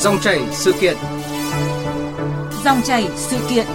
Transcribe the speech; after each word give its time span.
Dòng 0.00 0.18
chảy 0.20 0.40
sự 0.52 0.72
kiện. 0.80 0.96
Dòng 2.64 2.80
chảy 2.84 3.08
sự 3.16 3.36
kiện. 3.48 3.66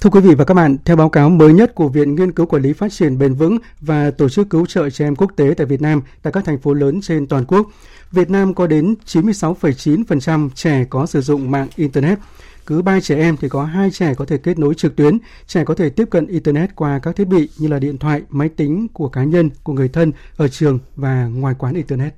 Thưa 0.00 0.10
quý 0.10 0.20
vị 0.20 0.34
và 0.34 0.44
các 0.44 0.54
bạn, 0.54 0.76
theo 0.84 0.96
báo 0.96 1.08
cáo 1.08 1.30
mới 1.30 1.52
nhất 1.52 1.74
của 1.74 1.88
Viện 1.88 2.14
Nghiên 2.14 2.32
cứu 2.32 2.46
Quản 2.46 2.62
lý 2.62 2.72
Phát 2.72 2.92
triển 2.92 3.18
Bền 3.18 3.34
vững 3.34 3.58
và 3.80 4.10
Tổ 4.10 4.28
chức 4.28 4.50
Cứu 4.50 4.66
trợ 4.66 4.90
Trẻ 4.90 5.04
Em 5.04 5.16
Quốc 5.16 5.32
tế 5.36 5.54
tại 5.56 5.66
Việt 5.66 5.82
Nam 5.82 6.02
tại 6.22 6.32
các 6.32 6.44
thành 6.44 6.58
phố 6.58 6.74
lớn 6.74 7.00
trên 7.02 7.26
toàn 7.26 7.44
quốc, 7.44 7.66
Việt 8.12 8.30
Nam 8.30 8.54
có 8.54 8.66
đến 8.66 8.94
96,9% 9.06 10.48
trẻ 10.54 10.84
có 10.90 11.06
sử 11.06 11.20
dụng 11.20 11.50
mạng 11.50 11.68
Internet. 11.76 12.18
Cứ 12.66 12.82
3 12.82 13.00
trẻ 13.00 13.16
em 13.16 13.36
thì 13.36 13.48
có 13.48 13.64
2 13.64 13.90
trẻ 13.90 14.14
có 14.14 14.24
thể 14.24 14.38
kết 14.38 14.58
nối 14.58 14.74
trực 14.74 14.96
tuyến, 14.96 15.18
trẻ 15.46 15.64
có 15.64 15.74
thể 15.74 15.90
tiếp 15.90 16.04
cận 16.10 16.26
Internet 16.26 16.76
qua 16.76 16.98
các 16.98 17.16
thiết 17.16 17.28
bị 17.28 17.48
như 17.58 17.68
là 17.68 17.78
điện 17.78 17.98
thoại, 17.98 18.22
máy 18.28 18.48
tính 18.48 18.88
của 18.92 19.08
cá 19.08 19.24
nhân, 19.24 19.50
của 19.62 19.72
người 19.72 19.88
thân 19.88 20.12
ở 20.36 20.48
trường 20.48 20.78
và 20.96 21.26
ngoài 21.26 21.54
quán 21.58 21.74
Internet. 21.74 22.14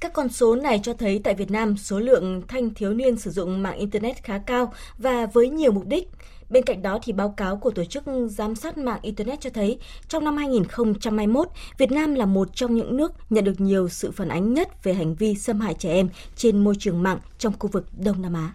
Các 0.00 0.12
con 0.12 0.28
số 0.28 0.56
này 0.56 0.80
cho 0.82 0.94
thấy 0.94 1.20
tại 1.24 1.34
Việt 1.34 1.50
Nam 1.50 1.76
số 1.76 1.98
lượng 1.98 2.42
thanh 2.48 2.74
thiếu 2.74 2.94
niên 2.94 3.16
sử 3.16 3.30
dụng 3.30 3.62
mạng 3.62 3.78
Internet 3.78 4.22
khá 4.22 4.38
cao 4.38 4.72
và 4.98 5.26
với 5.26 5.48
nhiều 5.48 5.72
mục 5.72 5.86
đích. 5.86 6.08
Bên 6.50 6.64
cạnh 6.64 6.82
đó 6.82 6.98
thì 7.02 7.12
báo 7.12 7.34
cáo 7.36 7.56
của 7.56 7.70
Tổ 7.70 7.84
chức 7.84 8.04
Giám 8.28 8.54
sát 8.54 8.78
mạng 8.78 8.98
Internet 9.02 9.40
cho 9.40 9.50
thấy 9.50 9.78
trong 10.08 10.24
năm 10.24 10.36
2021, 10.36 11.48
Việt 11.78 11.92
Nam 11.92 12.14
là 12.14 12.26
một 12.26 12.48
trong 12.54 12.74
những 12.74 12.96
nước 12.96 13.12
nhận 13.30 13.44
được 13.44 13.60
nhiều 13.60 13.88
sự 13.88 14.10
phản 14.10 14.28
ánh 14.28 14.54
nhất 14.54 14.84
về 14.84 14.94
hành 14.94 15.14
vi 15.14 15.34
xâm 15.34 15.60
hại 15.60 15.74
trẻ 15.74 15.92
em 15.92 16.08
trên 16.36 16.64
môi 16.64 16.74
trường 16.78 17.02
mạng 17.02 17.18
trong 17.38 17.52
khu 17.58 17.70
vực 17.72 17.86
Đông 17.98 18.22
Nam 18.22 18.34
Á. 18.34 18.52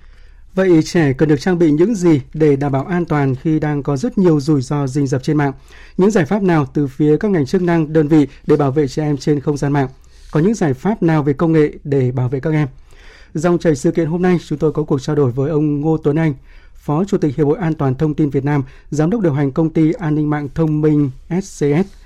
Vậy 0.56 0.82
trẻ 0.84 1.14
cần 1.14 1.30
được 1.30 1.40
trang 1.40 1.60
bị 1.60 1.72
những 1.72 1.96
gì 1.96 2.22
để 2.34 2.56
đảm 2.56 2.72
bảo 2.72 2.86
an 2.86 3.06
toàn 3.06 3.36
khi 3.36 3.60
đang 3.60 3.84
có 3.84 3.98
rất 3.98 4.18
nhiều 4.18 4.40
rủi 4.40 4.62
ro 4.62 4.88
rình 4.88 5.08
rập 5.08 5.24
trên 5.24 5.38
mạng? 5.38 5.54
Những 5.98 6.12
giải 6.12 6.26
pháp 6.26 6.44
nào 6.44 6.66
từ 6.74 6.88
phía 6.88 7.18
các 7.18 7.32
ngành 7.32 7.46
chức 7.46 7.62
năng, 7.62 7.94
đơn 7.94 8.08
vị 8.08 8.28
để 8.48 8.56
bảo 8.56 8.72
vệ 8.72 8.88
trẻ 8.88 9.04
em 9.04 9.18
trên 9.18 9.40
không 9.40 9.58
gian 9.58 9.74
mạng? 9.74 9.88
Có 10.32 10.40
những 10.40 10.54
giải 10.54 10.74
pháp 10.74 11.04
nào 11.04 11.24
về 11.24 11.34
công 11.34 11.52
nghệ 11.52 11.72
để 11.84 12.12
bảo 12.12 12.30
vệ 12.30 12.40
các 12.40 12.54
em? 12.54 12.68
Dòng 13.34 13.60
chảy 13.60 13.76
sự 13.76 13.92
kiện 13.92 14.08
hôm 14.08 14.22
nay, 14.22 14.38
chúng 14.48 14.58
tôi 14.58 14.72
có 14.72 14.84
cuộc 14.84 15.02
trao 15.02 15.16
đổi 15.16 15.32
với 15.32 15.50
ông 15.50 15.82
Ngô 15.82 15.98
Tuấn 15.98 16.16
Anh, 16.16 16.34
Phó 16.74 17.04
Chủ 17.06 17.18
tịch 17.18 17.36
Hiệp 17.38 17.48
hội 17.48 17.58
An 17.58 17.74
toàn 17.74 17.96
Thông 17.96 18.14
tin 18.14 18.30
Việt 18.30 18.46
Nam, 18.46 18.64
Giám 18.90 19.10
đốc 19.10 19.22
điều 19.22 19.34
hành 19.34 19.52
công 19.52 19.70
ty 19.70 19.92
an 19.92 20.16
ninh 20.16 20.30
mạng 20.30 20.48
thông 20.56 20.82
minh 20.82 21.12
SCS. 21.42 22.01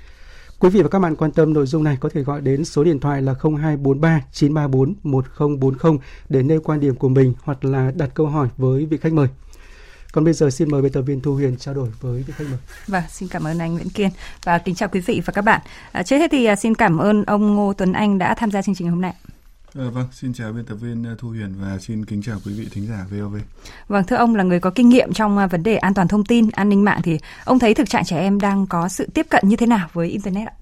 Quý 0.58 0.68
vị 0.68 0.82
và 0.82 0.88
các 0.88 0.98
bạn 0.98 1.16
quan 1.16 1.32
tâm 1.32 1.52
nội 1.52 1.66
dung 1.66 1.84
này 1.84 1.96
có 2.00 2.08
thể 2.08 2.22
gọi 2.22 2.40
đến 2.40 2.64
số 2.64 2.84
điện 2.84 3.00
thoại 3.00 3.22
là 3.22 3.34
0243 3.42 4.20
934 4.32 4.94
1040 5.02 5.98
để 6.28 6.42
nêu 6.42 6.60
quan 6.60 6.80
điểm 6.80 6.94
của 6.94 7.08
mình 7.08 7.34
hoặc 7.42 7.64
là 7.64 7.92
đặt 7.96 8.10
câu 8.14 8.26
hỏi 8.26 8.48
với 8.56 8.86
vị 8.86 8.98
khách 8.98 9.12
mời. 9.12 9.28
Còn 10.12 10.24
bây 10.24 10.34
giờ 10.34 10.50
xin 10.50 10.70
mời 10.70 10.82
biên 10.82 10.92
tập 10.92 11.02
viên 11.02 11.20
Thu 11.20 11.34
Huyền 11.34 11.56
trao 11.56 11.74
đổi 11.74 11.88
với 12.00 12.22
vị 12.22 12.32
khách 12.36 12.44
mời. 12.50 12.58
Vâng, 12.86 13.02
xin 13.08 13.28
cảm 13.28 13.44
ơn 13.44 13.58
anh 13.58 13.74
Nguyễn 13.74 13.88
Kiên 13.88 14.10
và 14.44 14.58
kính 14.58 14.74
chào 14.74 14.88
quý 14.88 15.00
vị 15.00 15.22
và 15.24 15.32
các 15.32 15.42
bạn. 15.42 15.60
À, 15.92 16.02
trước 16.02 16.16
hết 16.16 16.30
thì 16.30 16.44
à, 16.44 16.56
xin 16.56 16.74
cảm 16.74 16.98
ơn 16.98 17.24
ông 17.24 17.54
Ngô 17.54 17.72
Tuấn 17.72 17.92
Anh 17.92 18.18
đã 18.18 18.34
tham 18.34 18.50
gia 18.50 18.62
chương 18.62 18.74
trình 18.74 18.90
hôm 18.90 19.00
nay. 19.00 19.14
À, 19.78 19.84
vâng, 19.90 20.06
xin 20.12 20.32
chào 20.32 20.52
biên 20.52 20.64
tập 20.64 20.74
viên 20.74 21.06
à, 21.06 21.14
Thu 21.18 21.28
Huyền 21.28 21.54
và 21.60 21.78
xin 21.78 22.04
kính 22.04 22.22
chào 22.22 22.40
quý 22.44 22.52
vị 22.52 22.68
thính 22.70 22.86
giả 22.86 23.06
VOV. 23.10 23.36
Vâng, 23.88 24.04
thưa 24.06 24.16
ông 24.16 24.34
là 24.34 24.44
người 24.44 24.60
có 24.60 24.70
kinh 24.70 24.88
nghiệm 24.88 25.12
trong 25.12 25.38
à, 25.38 25.46
vấn 25.46 25.62
đề 25.62 25.76
an 25.76 25.94
toàn 25.94 26.08
thông 26.08 26.24
tin, 26.24 26.50
an 26.50 26.68
ninh 26.68 26.84
mạng 26.84 27.00
thì 27.02 27.18
ông 27.44 27.58
thấy 27.58 27.74
thực 27.74 27.88
trạng 27.88 28.04
trẻ 28.04 28.18
em 28.18 28.40
đang 28.40 28.66
có 28.66 28.88
sự 28.88 29.08
tiếp 29.14 29.26
cận 29.30 29.48
như 29.48 29.56
thế 29.56 29.66
nào 29.66 29.88
với 29.92 30.08
internet 30.08 30.48
ạ? 30.48 30.54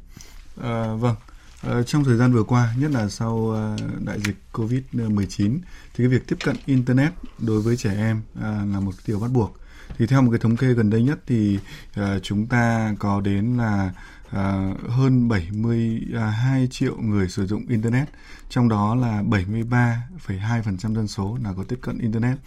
À, 0.63 0.95
vâng, 0.95 1.15
à, 1.63 1.83
trong 1.87 2.05
thời 2.05 2.17
gian 2.17 2.33
vừa 2.33 2.43
qua, 2.43 2.75
nhất 2.79 2.91
là 2.91 3.09
sau 3.09 3.57
đại 4.01 4.19
dịch 4.25 4.37
Covid-19 4.53 5.59
thì 5.95 5.99
cái 5.99 6.09
việc 6.09 6.29
tiếp 6.29 6.37
cận 6.45 6.57
internet 6.67 7.13
đối 7.39 7.61
với 7.61 7.77
trẻ 7.77 7.95
em 7.97 8.23
à, 8.43 8.63
là 8.73 8.81
một 8.81 8.93
điều 9.07 9.21
bắt 9.21 9.31
buộc. 9.31 9.57
Thì 9.99 10.07
theo 10.07 10.23
một 10.23 10.31
cái 10.31 10.41
thống 10.41 10.57
kê 10.57 10.67
gần 10.67 10.91
đây 10.91 11.03
nhất 11.03 11.19
thì 11.27 11.59
à, 11.95 12.19
chúng 12.23 12.47
ta 12.47 12.95
có 12.99 13.21
đến 13.21 13.57
là 13.57 13.93
à, 14.35 14.75
hơn 14.89 15.29
72 15.29 16.61
à, 16.63 16.67
triệu 16.71 16.97
người 16.97 17.29
sử 17.29 17.47
dụng 17.47 17.67
internet, 17.69 18.09
trong 18.49 18.69
đó 18.69 18.95
là 18.95 19.23
73,2% 19.23 20.95
dân 20.95 21.09
số 21.09 21.39
là 21.45 21.53
có 21.57 21.65
tiếp 21.65 21.79
cận 21.83 21.99
internet. 21.99 22.39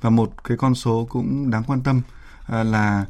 Và 0.00 0.10
một 0.10 0.44
cái 0.44 0.56
con 0.56 0.74
số 0.74 1.06
cũng 1.10 1.50
đáng 1.50 1.64
quan 1.66 1.82
tâm 1.82 2.02
à, 2.46 2.64
là 2.64 3.06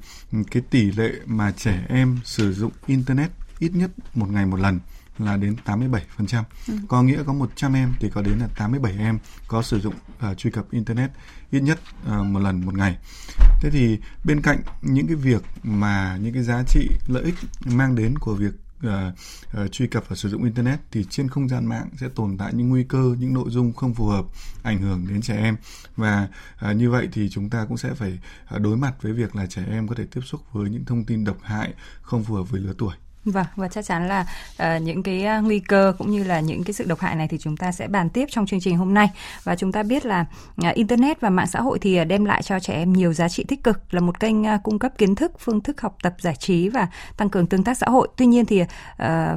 cái 0.51 0.63
tỷ 0.71 0.93
lệ 0.93 1.13
mà 1.27 1.53
trẻ 1.57 1.85
em 1.89 2.19
sử 2.25 2.53
dụng 2.53 2.73
internet 2.87 3.31
ít 3.59 3.75
nhất 3.75 3.91
một 4.15 4.31
ngày 4.31 4.47
một 4.47 4.61
lần 4.61 4.79
là 5.19 5.37
đến 5.37 5.57
87%. 5.65 6.43
Ừ. 6.69 6.75
Có 6.89 7.03
nghĩa 7.03 7.23
có 7.27 7.33
100 7.33 7.73
em 7.73 7.93
thì 8.01 8.11
có 8.11 8.23
đến 8.23 8.39
là 8.39 8.49
87 8.57 8.95
em 8.99 9.19
có 9.49 9.63
sử 9.63 9.81
dụng 9.81 9.95
uh, 10.31 10.39
truy 10.39 10.51
cập 10.51 10.71
internet 10.71 11.11
ít 11.51 11.61
nhất 11.61 11.81
uh, 12.07 12.27
một 12.27 12.41
lần 12.41 12.65
một 12.65 12.75
ngày. 12.75 12.97
Thế 13.61 13.71
thì 13.71 13.99
bên 14.25 14.43
cạnh 14.43 14.61
những 14.83 15.07
cái 15.07 15.17
việc 15.17 15.43
mà 15.63 16.17
những 16.17 16.35
cái 16.35 16.43
giá 16.43 16.63
trị 16.69 16.89
lợi 17.07 17.23
ích 17.23 17.35
mang 17.65 17.95
đến 17.95 18.19
của 18.19 18.35
việc 18.35 18.55
uh, 18.87 19.15
uh, 19.65 19.73
truy 19.73 19.87
cập 19.87 20.05
và 20.09 20.17
sử 20.17 20.29
dụng 20.29 20.45
internet 20.45 20.81
thì 20.91 21.05
trên 21.11 21.29
không 21.29 21.49
gian 21.49 21.67
mạng 21.67 21.89
sẽ 21.97 22.09
tồn 22.15 22.39
tại 22.39 22.55
những 22.55 22.69
nguy 22.69 22.85
cơ 22.85 23.17
những 23.19 23.35
nội 23.35 23.51
dung 23.51 23.73
không 23.73 23.95
phù 23.95 24.07
hợp 24.07 24.25
ảnh 24.63 24.79
hưởng 24.79 25.07
đến 25.09 25.23
trẻ 25.23 25.37
em 25.37 25.57
và 25.97 26.29
uh, 26.71 26.77
như 26.77 26.91
vậy 26.91 27.09
thì 27.13 27.29
chúng 27.29 27.51
ta 27.51 27.65
cũng 27.69 27.77
sẽ 27.77 27.95
phải 27.95 28.19
uh, 28.57 28.61
đối 28.61 28.77
mặt 28.77 28.95
với 29.03 29.13
việc 29.13 29.37
là 29.37 29.47
trẻ 29.47 29.63
em 29.71 29.89
có 29.89 29.95
thể 29.95 30.07
tiếp 30.15 30.21
xúc 30.25 30.41
với 30.53 30.71
những 30.71 30.85
thông 30.85 31.05
tin 31.05 31.25
độc 31.25 31.39
hại 31.43 31.75
không 32.03 32.25
phù 32.25 32.35
hợp 32.35 32.51
với 32.51 32.61
lứa 32.61 32.75
tuổi 32.79 32.95
Vâng, 33.25 33.47
và 33.57 33.69
chắc 33.69 33.85
chắn 33.85 34.09
là 34.09 34.27
uh, 34.63 34.83
những 34.83 35.03
cái 35.03 35.27
uh, 35.39 35.45
nguy 35.45 35.59
cơ 35.59 35.93
cũng 35.99 36.11
như 36.11 36.25
là 36.25 36.41
những 36.41 36.65
cái 36.65 36.73
sự 36.73 36.85
độc 36.85 37.01
hại 37.01 37.15
này 37.15 37.29
thì 37.29 37.39
chúng 37.39 37.57
ta 37.57 37.73
sẽ 37.73 37.89
bàn 37.89 38.09
tiếp 38.11 38.27
trong 38.31 38.47
chương 38.47 38.61
trình 38.61 38.77
hôm 38.77 38.95
nay. 38.95 39.11
Và 39.45 39.57
chúng 39.57 39.73
ta 39.73 39.83
biết 39.83 40.07
là 40.07 40.27
uh, 40.69 40.75
internet 40.75 41.21
và 41.21 41.31
mạng 41.31 41.47
xã 41.47 41.61
hội 41.61 41.79
thì 41.79 42.05
đem 42.05 42.25
lại 42.25 42.43
cho 42.43 42.61
trẻ 42.61 42.75
em 42.75 42.93
nhiều 42.93 43.13
giá 43.13 43.29
trị 43.29 43.45
tích 43.49 43.65
cực 43.65 43.95
là 43.95 44.01
một 44.01 44.21
kênh 44.21 44.43
uh, 44.43 44.63
cung 44.63 44.79
cấp 44.79 44.93
kiến 44.99 45.15
thức, 45.15 45.33
phương 45.39 45.61
thức 45.61 45.81
học 45.81 45.97
tập, 46.03 46.15
giải 46.19 46.37
trí 46.37 46.69
và 46.69 46.89
tăng 47.17 47.29
cường 47.29 47.47
tương 47.47 47.65
tác 47.65 47.79
xã 47.79 47.87
hội. 47.87 48.09
Tuy 48.17 48.27
nhiên 48.27 48.47
thì 48.47 48.61
uh, 48.63 48.67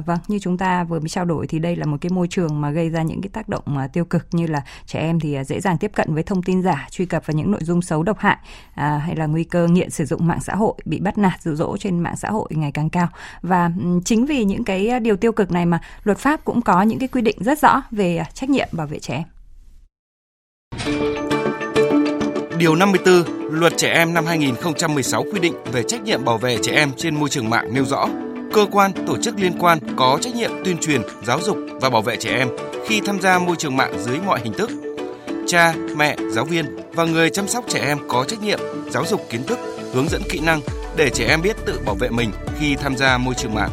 vâng, 0.06 0.18
như 0.28 0.38
chúng 0.38 0.58
ta 0.58 0.84
vừa 0.84 1.00
mới 1.00 1.08
trao 1.08 1.24
đổi 1.24 1.46
thì 1.46 1.58
đây 1.58 1.76
là 1.76 1.86
một 1.86 1.96
cái 2.00 2.10
môi 2.10 2.28
trường 2.28 2.60
mà 2.60 2.70
gây 2.70 2.90
ra 2.90 3.02
những 3.02 3.22
cái 3.22 3.30
tác 3.32 3.48
động 3.48 3.64
uh, 3.84 3.92
tiêu 3.92 4.04
cực 4.04 4.26
như 4.32 4.46
là 4.46 4.62
trẻ 4.86 5.00
em 5.00 5.20
thì 5.20 5.40
uh, 5.40 5.46
dễ 5.46 5.60
dàng 5.60 5.78
tiếp 5.78 5.90
cận 5.94 6.14
với 6.14 6.22
thông 6.22 6.42
tin 6.42 6.62
giả, 6.62 6.86
truy 6.90 7.06
cập 7.06 7.26
vào 7.26 7.34
những 7.34 7.50
nội 7.50 7.60
dung 7.62 7.82
xấu 7.82 8.02
độc 8.02 8.18
hại 8.18 8.36
uh, 8.70 8.76
hay 8.76 9.16
là 9.16 9.26
nguy 9.26 9.44
cơ 9.44 9.66
nghiện 9.66 9.90
sử 9.90 10.04
dụng 10.04 10.26
mạng 10.26 10.40
xã 10.40 10.54
hội, 10.54 10.74
bị 10.84 11.00
bắt 11.00 11.18
nạt, 11.18 11.42
dụ 11.42 11.54
dỗ 11.54 11.76
trên 11.76 12.00
mạng 12.00 12.16
xã 12.16 12.30
hội 12.30 12.48
ngày 12.50 12.72
càng 12.72 12.90
cao 12.90 13.08
và 13.42 13.70
chính 14.04 14.26
vì 14.26 14.44
những 14.44 14.64
cái 14.64 14.88
à, 14.88 14.98
điều 14.98 15.16
tiêu 15.16 15.32
cực 15.32 15.50
này 15.50 15.66
mà 15.66 15.78
luật 16.04 16.18
pháp 16.18 16.44
cũng 16.44 16.62
có 16.62 16.82
những 16.82 16.98
cái 16.98 17.08
quy 17.08 17.20
định 17.20 17.36
rất 17.40 17.58
rõ 17.58 17.82
về 17.90 18.16
à, 18.16 18.30
trách 18.34 18.50
nhiệm 18.50 18.68
bảo 18.72 18.86
vệ 18.86 18.98
trẻ 18.98 19.14
em. 19.14 19.24
Điều 22.58 22.74
54 22.74 23.24
Luật 23.50 23.72
Trẻ 23.76 23.92
Em 23.92 24.14
năm 24.14 24.26
2016 24.26 25.24
quy 25.32 25.40
định 25.40 25.54
về 25.72 25.82
trách 25.82 26.02
nhiệm 26.02 26.24
bảo 26.24 26.38
vệ 26.38 26.58
trẻ 26.62 26.72
em 26.72 26.92
trên 26.96 27.14
môi 27.14 27.28
trường 27.28 27.50
mạng 27.50 27.74
nêu 27.74 27.84
rõ 27.84 28.08
cơ 28.56 28.66
quan, 28.72 28.92
tổ 29.06 29.16
chức 29.18 29.40
liên 29.40 29.52
quan 29.58 29.78
có 29.96 30.18
trách 30.20 30.34
nhiệm 30.34 30.50
tuyên 30.64 30.78
truyền, 30.78 31.02
giáo 31.24 31.40
dục 31.42 31.56
và 31.80 31.90
bảo 31.90 32.02
vệ 32.02 32.16
trẻ 32.16 32.30
em 32.30 32.48
khi 32.86 33.00
tham 33.00 33.20
gia 33.20 33.38
môi 33.38 33.56
trường 33.56 33.76
mạng 33.76 33.92
dưới 33.98 34.18
mọi 34.26 34.40
hình 34.44 34.52
thức. 34.52 34.70
Cha, 35.46 35.74
mẹ, 35.96 36.16
giáo 36.32 36.44
viên 36.44 36.76
và 36.92 37.04
người 37.04 37.30
chăm 37.30 37.48
sóc 37.48 37.64
trẻ 37.68 37.80
em 37.86 37.98
có 38.08 38.24
trách 38.24 38.42
nhiệm 38.42 38.58
giáo 38.90 39.04
dục 39.06 39.20
kiến 39.30 39.42
thức, 39.46 39.58
hướng 39.92 40.08
dẫn 40.08 40.22
kỹ 40.30 40.40
năng 40.40 40.60
để 40.96 41.10
trẻ 41.10 41.26
em 41.28 41.42
biết 41.42 41.56
tự 41.66 41.80
bảo 41.86 41.94
vệ 41.94 42.10
mình 42.10 42.32
khi 42.58 42.76
tham 42.76 42.96
gia 42.96 43.18
môi 43.18 43.34
trường 43.34 43.54
mạng. 43.54 43.70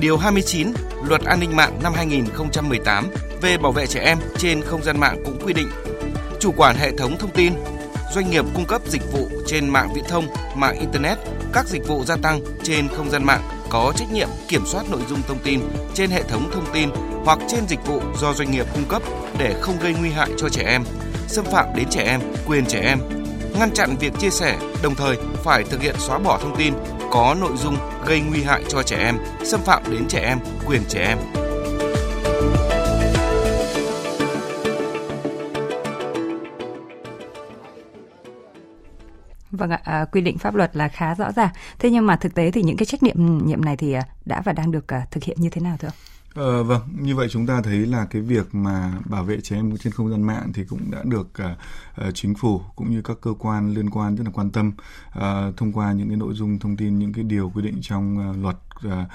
Điều 0.00 0.16
29 0.16 0.72
Luật 1.08 1.22
An 1.24 1.40
ninh 1.40 1.56
mạng 1.56 1.78
năm 1.82 1.92
2018 1.94 3.10
về 3.42 3.58
bảo 3.58 3.72
vệ 3.72 3.86
trẻ 3.86 4.00
em 4.00 4.18
trên 4.38 4.62
không 4.62 4.82
gian 4.82 5.00
mạng 5.00 5.22
cũng 5.24 5.38
quy 5.46 5.52
định 5.52 5.68
chủ 6.40 6.52
quản 6.56 6.76
hệ 6.76 6.92
thống 6.96 7.18
thông 7.18 7.30
tin, 7.30 7.52
doanh 8.14 8.30
nghiệp 8.30 8.44
cung 8.54 8.64
cấp 8.66 8.82
dịch 8.88 9.12
vụ 9.12 9.28
trên 9.46 9.68
mạng 9.68 9.88
viễn 9.94 10.04
thông, 10.08 10.26
mạng 10.56 10.78
internet, 10.80 11.18
các 11.52 11.66
dịch 11.68 11.86
vụ 11.88 12.04
gia 12.04 12.16
tăng 12.16 12.40
trên 12.62 12.88
không 12.88 13.10
gian 13.10 13.24
mạng 13.24 13.42
có 13.70 13.92
trách 13.96 14.12
nhiệm 14.12 14.28
kiểm 14.48 14.62
soát 14.66 14.90
nội 14.90 15.00
dung 15.08 15.22
thông 15.28 15.38
tin 15.44 15.60
trên 15.94 16.10
hệ 16.10 16.22
thống 16.22 16.50
thông 16.52 16.64
tin 16.72 16.90
hoặc 17.24 17.38
trên 17.48 17.68
dịch 17.68 17.86
vụ 17.86 18.00
do 18.20 18.34
doanh 18.34 18.50
nghiệp 18.50 18.66
cung 18.74 18.84
cấp 18.88 19.02
để 19.38 19.54
không 19.60 19.78
gây 19.82 19.94
nguy 20.00 20.10
hại 20.10 20.28
cho 20.38 20.48
trẻ 20.48 20.62
em, 20.66 20.84
xâm 21.28 21.44
phạm 21.44 21.66
đến 21.76 21.86
trẻ 21.90 22.02
em, 22.02 22.20
quyền 22.46 22.66
trẻ 22.66 22.80
em, 22.80 22.98
ngăn 23.58 23.70
chặn 23.74 23.96
việc 24.00 24.12
chia 24.18 24.30
sẻ, 24.30 24.58
đồng 24.82 24.94
thời 24.94 25.16
phải 25.44 25.64
thực 25.64 25.82
hiện 25.82 25.94
xóa 25.98 26.18
bỏ 26.18 26.38
thông 26.42 26.56
tin 26.56 26.74
có 27.10 27.36
nội 27.40 27.52
dung 27.56 27.76
gây 28.06 28.20
nguy 28.20 28.42
hại 28.42 28.64
cho 28.68 28.82
trẻ 28.82 28.96
em, 28.96 29.18
xâm 29.44 29.60
phạm 29.60 29.82
đến 29.90 30.04
trẻ 30.08 30.20
em, 30.20 30.38
quyền 30.66 30.82
trẻ 30.88 31.00
em. 31.00 31.18
Vâng 39.50 39.70
ạ, 39.70 39.80
à, 39.84 40.04
quy 40.12 40.20
định 40.20 40.38
pháp 40.38 40.54
luật 40.54 40.76
là 40.76 40.88
khá 40.88 41.14
rõ 41.14 41.32
ràng. 41.32 41.50
Thế 41.78 41.90
nhưng 41.90 42.06
mà 42.06 42.16
thực 42.16 42.34
tế 42.34 42.50
thì 42.50 42.62
những 42.62 42.76
cái 42.76 42.86
trách 42.86 43.02
nhiệm 43.02 43.46
nhiệm 43.46 43.64
này 43.64 43.76
thì 43.76 43.92
à, 43.92 44.02
đã 44.24 44.42
và 44.44 44.52
đang 44.52 44.70
được 44.70 44.92
à, 44.92 45.06
thực 45.10 45.24
hiện 45.24 45.36
như 45.40 45.48
thế 45.50 45.60
nào 45.60 45.76
thưa 45.80 45.88
ông? 45.88 46.13
Ờ, 46.34 46.64
vâng, 46.64 46.80
như 47.00 47.16
vậy 47.16 47.28
chúng 47.30 47.46
ta 47.46 47.62
thấy 47.62 47.86
là 47.86 48.04
cái 48.04 48.22
việc 48.22 48.54
mà 48.54 48.92
bảo 49.04 49.24
vệ 49.24 49.40
trẻ 49.40 49.56
em 49.56 49.76
trên 49.76 49.92
không 49.92 50.10
gian 50.10 50.22
mạng 50.22 50.50
thì 50.54 50.64
cũng 50.64 50.90
đã 50.90 51.02
được 51.04 51.28
uh, 52.00 52.14
chính 52.14 52.34
phủ 52.34 52.60
cũng 52.76 52.90
như 52.90 53.02
các 53.02 53.16
cơ 53.20 53.30
quan 53.38 53.74
liên 53.74 53.90
quan 53.90 54.16
rất 54.16 54.24
là 54.24 54.30
quan 54.34 54.50
tâm 54.50 54.72
uh, 55.18 55.56
thông 55.56 55.72
qua 55.72 55.92
những 55.92 56.08
cái 56.08 56.16
nội 56.16 56.34
dung 56.34 56.58
thông 56.58 56.76
tin 56.76 56.98
những 56.98 57.12
cái 57.12 57.24
điều 57.24 57.52
quy 57.54 57.62
định 57.62 57.78
trong 57.82 58.30
uh, 58.30 58.42
luật 58.42 58.56
uh, 58.88 59.08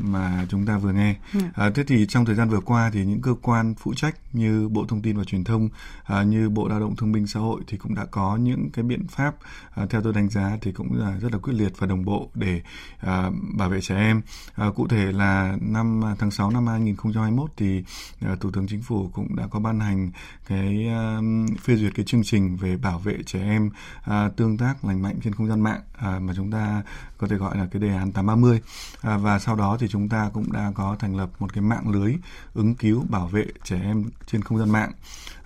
mà 0.00 0.46
chúng 0.48 0.66
ta 0.66 0.78
vừa 0.78 0.92
nghe. 0.92 1.16
Ừ. 1.34 1.40
Uh, 1.40 1.74
thế 1.74 1.84
thì 1.84 2.06
trong 2.06 2.24
thời 2.24 2.34
gian 2.34 2.48
vừa 2.48 2.60
qua 2.60 2.90
thì 2.92 3.04
những 3.04 3.22
cơ 3.22 3.34
quan 3.42 3.74
phụ 3.74 3.94
trách 3.94 4.16
như 4.32 4.68
Bộ 4.68 4.84
Thông 4.88 5.02
tin 5.02 5.16
và 5.16 5.24
Truyền 5.24 5.44
thông, 5.44 5.68
uh, 6.12 6.26
như 6.26 6.48
Bộ 6.48 6.68
Lao 6.68 6.80
động 6.80 6.96
Thương 6.96 7.12
binh 7.12 7.26
Xã 7.26 7.40
hội 7.40 7.60
thì 7.66 7.76
cũng 7.76 7.94
đã 7.94 8.04
có 8.04 8.36
những 8.36 8.70
cái 8.72 8.82
biện 8.82 9.06
pháp 9.08 9.34
uh, 9.82 9.90
theo 9.90 10.02
tôi 10.02 10.12
đánh 10.12 10.30
giá 10.30 10.58
thì 10.60 10.72
cũng 10.72 10.98
là 10.98 11.18
rất 11.18 11.32
là 11.32 11.38
quyết 11.38 11.52
liệt 11.52 11.72
và 11.78 11.86
đồng 11.86 12.04
bộ 12.04 12.30
để 12.34 12.62
uh, 13.02 13.34
bảo 13.56 13.68
vệ 13.68 13.80
trẻ 13.80 13.96
em. 13.96 14.22
Uh, 14.66 14.74
cụ 14.74 14.88
thể 14.88 15.12
là 15.12 15.56
năm 15.60 16.00
tháng 16.18 16.30
6 16.30 16.50
năm 16.50 16.66
2021 16.66 17.50
thì 17.56 17.84
uh, 18.32 18.40
Thủ 18.40 18.50
tướng 18.50 18.66
Chính 18.68 18.82
phủ 18.82 19.10
cũng 19.12 19.36
đã 19.36 19.46
có 19.46 19.60
ban 19.60 19.80
hành 19.80 20.10
cái 20.46 20.86
uh, 21.18 21.60
phê 21.60 21.76
duyệt 21.76 21.92
cái 21.94 22.04
chương 22.04 22.22
trình 22.24 22.56
về 22.56 22.76
bảo 22.76 22.98
vệ 22.98 23.16
trẻ 23.26 23.40
em 23.42 23.70
uh, 24.10 24.36
tương 24.36 24.58
tác 24.58 24.84
lành 24.84 25.02
mạnh 25.02 25.16
trên 25.24 25.34
không 25.34 25.46
gian 25.46 25.60
mạng 25.60 25.80
uh, 25.94 26.22
mà 26.22 26.32
chúng 26.36 26.50
ta 26.50 26.82
có 27.20 27.26
thể 27.26 27.36
gọi 27.36 27.58
là 27.58 27.66
cái 27.70 27.82
đề 27.82 27.88
án 27.88 28.12
830 28.12 28.60
à, 29.00 29.16
và 29.16 29.38
sau 29.38 29.56
đó 29.56 29.76
thì 29.80 29.88
chúng 29.88 30.08
ta 30.08 30.30
cũng 30.34 30.52
đã 30.52 30.72
có 30.74 30.96
thành 30.98 31.16
lập 31.16 31.30
một 31.38 31.52
cái 31.52 31.62
mạng 31.62 31.88
lưới 31.88 32.14
ứng 32.54 32.74
cứu 32.74 33.04
bảo 33.08 33.26
vệ 33.26 33.46
trẻ 33.64 33.80
em 33.84 34.04
trên 34.26 34.42
không 34.42 34.58
gian 34.58 34.70
mạng. 34.70 34.92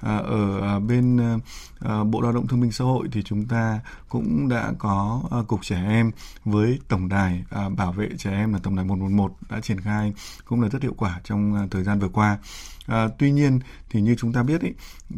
À, 0.00 0.16
ở 0.16 0.60
à, 0.60 0.78
bên 0.78 1.20
à, 1.20 1.36
à, 1.80 2.04
Bộ 2.04 2.20
Lao 2.20 2.32
động 2.32 2.46
Thương 2.46 2.60
binh 2.60 2.72
Xã 2.72 2.84
hội 2.84 3.08
thì 3.12 3.22
chúng 3.22 3.44
ta 3.44 3.80
cũng 4.08 4.48
đã 4.48 4.72
có 4.78 5.22
à, 5.30 5.38
cục 5.46 5.62
trẻ 5.62 5.84
em 5.88 6.10
với 6.44 6.78
tổng 6.88 7.08
đài 7.08 7.44
à, 7.50 7.68
bảo 7.68 7.92
vệ 7.92 8.08
trẻ 8.18 8.30
em 8.30 8.52
là 8.52 8.58
tổng 8.62 8.76
đài 8.76 8.84
111 8.84 9.32
đã 9.50 9.60
triển 9.60 9.80
khai 9.80 10.12
cũng 10.44 10.60
là 10.60 10.68
rất 10.68 10.82
hiệu 10.82 10.94
quả 10.96 11.20
trong 11.24 11.54
à, 11.54 11.66
thời 11.70 11.84
gian 11.84 11.98
vừa 11.98 12.08
qua. 12.08 12.38
À, 12.86 13.08
tuy 13.18 13.30
nhiên 13.30 13.60
thì 13.90 14.00
như 14.00 14.14
chúng 14.18 14.32
ta 14.32 14.42
biết 14.42 14.60
ý, 14.60 14.70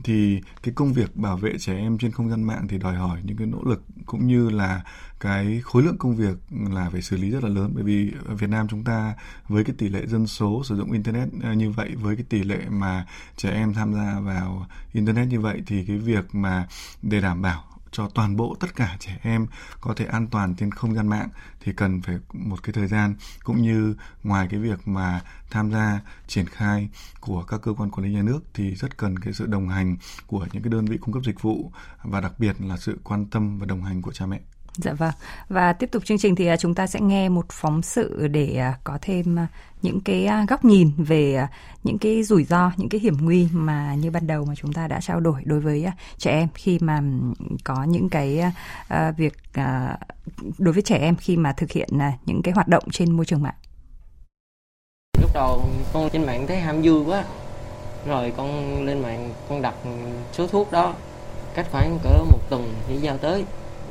thì 0.05 0.41
cái 0.63 0.75
công 0.75 0.93
việc 0.93 1.17
bảo 1.17 1.37
vệ 1.37 1.59
trẻ 1.59 1.77
em 1.77 1.99
trên 1.99 2.13
không 2.13 2.31
gian 2.31 2.43
mạng 2.43 2.67
thì 2.69 2.79
đòi 2.79 2.95
hỏi 2.95 3.21
những 3.25 3.37
cái 3.37 3.47
nỗ 3.47 3.63
lực 3.65 3.85
cũng 4.07 4.27
như 4.27 4.51
là 4.51 4.85
cái 5.21 5.61
khối 5.65 5.83
lượng 5.83 5.99
công 5.99 6.17
việc 6.17 6.37
là 6.71 6.91
phải 6.91 7.03
xử 7.03 7.17
lý 7.17 7.31
rất 7.31 7.43
là 7.43 7.49
lớn. 7.49 7.73
Bởi 7.75 7.85
vì 7.85 8.13
ở 8.27 8.35
Việt 8.35 8.51
Nam 8.51 8.69
chúng 8.69 8.85
ta 8.85 9.15
với 9.49 9.65
cái 9.65 9.75
tỷ 9.79 9.89
lệ 9.89 10.07
dân 10.07 10.27
số 10.27 10.65
sử 10.65 10.77
dụng 10.77 10.93
internet 10.93 11.29
à, 11.43 11.55
như 11.55 11.71
vậy 11.71 11.95
với 11.95 12.17
cái 12.17 12.25
tỷ 12.29 12.43
lệ 12.43 12.61
mà 12.69 13.07
trẻ 13.37 13.51
em 13.51 13.75
tham 13.75 13.95
gia 13.95 14.21
vào 14.21 14.67
internet 14.93 15.29
như 15.29 15.41
vậy 15.41 15.63
thì 15.67 15.85
cái 15.85 15.99
việc 15.99 16.35
mà 16.35 16.67
để 17.03 17.21
đảm 17.21 17.43
bảo 17.43 17.65
cho 17.97 18.09
toàn 18.15 18.37
bộ 18.37 18.57
tất 18.61 18.77
cả 18.77 18.97
trẻ 19.01 19.19
em 19.23 19.47
có 19.81 19.95
thể 19.95 20.05
an 20.05 20.27
toàn 20.27 20.55
trên 20.55 20.71
không 20.71 20.95
gian 20.95 21.09
mạng 21.09 21.29
thì 21.61 21.73
cần 21.73 22.03
phải 22.03 22.19
một 22.33 22.63
cái 22.63 22.73
thời 22.73 22.87
gian, 22.87 23.15
cũng 23.45 23.63
như 23.63 23.95
ngoài 24.23 24.49
cái 24.51 24.61
việc 24.61 24.89
mà 24.89 25.21
tham 25.51 25.73
gia 25.73 26.01
triển 26.27 26.47
khai 26.47 26.89
của 27.21 27.43
các 27.43 27.61
cơ 27.63 27.73
quan 27.73 27.91
quản 27.91 28.07
lý 28.07 28.15
nhà 28.15 28.23
nước 28.23 28.41
thì 28.55 28.75
rất 28.75 28.97
cần 28.97 29.19
cái 29.19 29.33
sự 29.33 29.47
đồng 29.47 29.69
hành 29.69 29.97
của 30.27 30.47
những 30.53 30.63
cái 30.63 30.71
đơn 30.71 30.85
vị 30.85 30.99
cung 31.01 31.15
cấp 31.15 31.23
dịch 31.27 31.43
vụ 31.43 31.73
và 32.03 32.21
đặc 32.21 32.33
biệt 32.39 32.57
là 32.61 32.77
sự 32.77 32.99
quan 33.05 33.27
tâm 33.27 33.59
và 33.59 33.67
đồng 33.67 33.83
hành 33.83 34.03
của 34.03 34.13
cha 34.13 34.27
mẹ. 34.27 34.41
Dạ 34.77 34.93
vâng. 34.93 35.13
Và 35.49 35.73
tiếp 35.73 35.91
tục 35.93 36.05
chương 36.05 36.19
trình 36.19 36.37
thì 36.37 36.47
à, 36.47 36.57
chúng 36.57 36.75
ta 36.75 36.87
sẽ 36.87 37.01
nghe 37.01 37.29
một 37.29 37.47
phóng 37.51 37.83
sự 37.83 38.29
để 38.29 38.57
à, 38.57 38.79
có 38.85 38.99
thêm 39.03 39.39
à, 39.39 39.47
những 39.83 40.01
cái 40.01 40.29
góc 40.49 40.65
nhìn 40.65 40.91
về 40.97 41.47
những 41.85 41.99
cái 41.99 42.23
rủi 42.23 42.45
ro, 42.45 42.73
những 42.77 42.89
cái 42.89 43.01
hiểm 43.01 43.17
nguy 43.21 43.49
mà 43.53 43.95
như 43.95 44.11
ban 44.11 44.27
đầu 44.27 44.45
mà 44.45 44.55
chúng 44.55 44.73
ta 44.73 44.89
đã 44.89 45.01
trao 45.01 45.21
đổi 45.21 45.43
đối 45.45 45.61
với 45.61 45.87
trẻ 46.19 46.31
em 46.31 46.49
khi 46.55 46.79
mà 46.81 47.01
có 47.65 47.85
những 47.85 48.09
cái 48.09 48.43
việc 49.17 49.35
đối 50.59 50.75
với 50.75 50.83
trẻ 50.83 50.99
em 50.99 51.17
khi 51.17 51.37
mà 51.37 51.53
thực 51.53 51.71
hiện 51.71 51.89
những 52.27 52.43
cái 52.43 52.55
hoạt 52.55 52.69
động 52.69 52.85
trên 52.93 53.11
môi 53.11 53.27
trường 53.27 53.43
mạng. 53.43 53.55
Lúc 55.21 55.31
đầu 55.35 55.65
con 55.93 56.11
trên 56.13 56.27
mạng 56.27 56.47
thấy 56.47 56.61
ham 56.61 56.83
vui 56.83 57.05
quá, 57.05 57.25
rồi 58.07 58.33
con 58.37 58.83
lên 58.85 59.03
mạng 59.03 59.31
con 59.49 59.63
đặt 59.63 59.75
số 60.33 60.47
thuốc 60.47 60.73
đó 60.73 60.95
cách 61.55 61.67
khoảng 61.73 61.99
cỡ 62.03 62.25
một 62.31 62.41
tuần 62.51 62.75
thì 62.89 62.97
giao 62.97 63.19
tới 63.19 63.45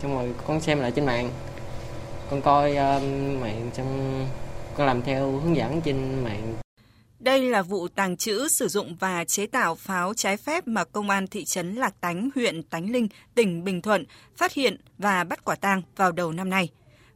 xong 0.06 0.16
rồi 0.16 0.34
con 0.48 0.62
xem 0.62 0.80
lại 0.80 0.92
trên 0.92 1.06
mạng 1.06 1.30
con 2.30 2.42
coi 2.42 2.75
um, 2.75 3.42
mạng 3.42 3.69
xong 3.74 4.28
con 4.75 4.88
làm 4.88 5.02
theo 5.02 5.31
hướng 5.31 5.56
dẫn 5.56 5.81
trên 5.81 6.24
mạng 6.24 6.54
đây 7.19 7.42
là 7.50 7.62
vụ 7.62 7.88
tàng 7.88 8.18
trữ, 8.18 8.48
sử 8.48 8.68
dụng 8.68 8.96
và 9.00 9.24
chế 9.24 9.46
tạo 9.46 9.75
pháo 9.75 10.13
trái 10.13 10.38
phép 10.38 10.68
mà 10.68 10.84
Công 10.84 11.10
an 11.10 11.28
thị 11.28 11.46
trấn 11.46 11.75
Lạc 11.75 12.02
Tánh, 12.02 12.30
huyện 12.36 12.63
Tánh 12.63 12.92
Linh, 12.92 13.07
tỉnh 13.36 13.63
Bình 13.63 13.81
Thuận 13.81 14.06
phát 14.36 14.54
hiện 14.54 14.78
và 14.98 15.24
bắt 15.24 15.44
quả 15.44 15.56
tang 15.56 15.81
vào 15.96 16.12
đầu 16.12 16.31
năm 16.31 16.50
nay. 16.50 16.69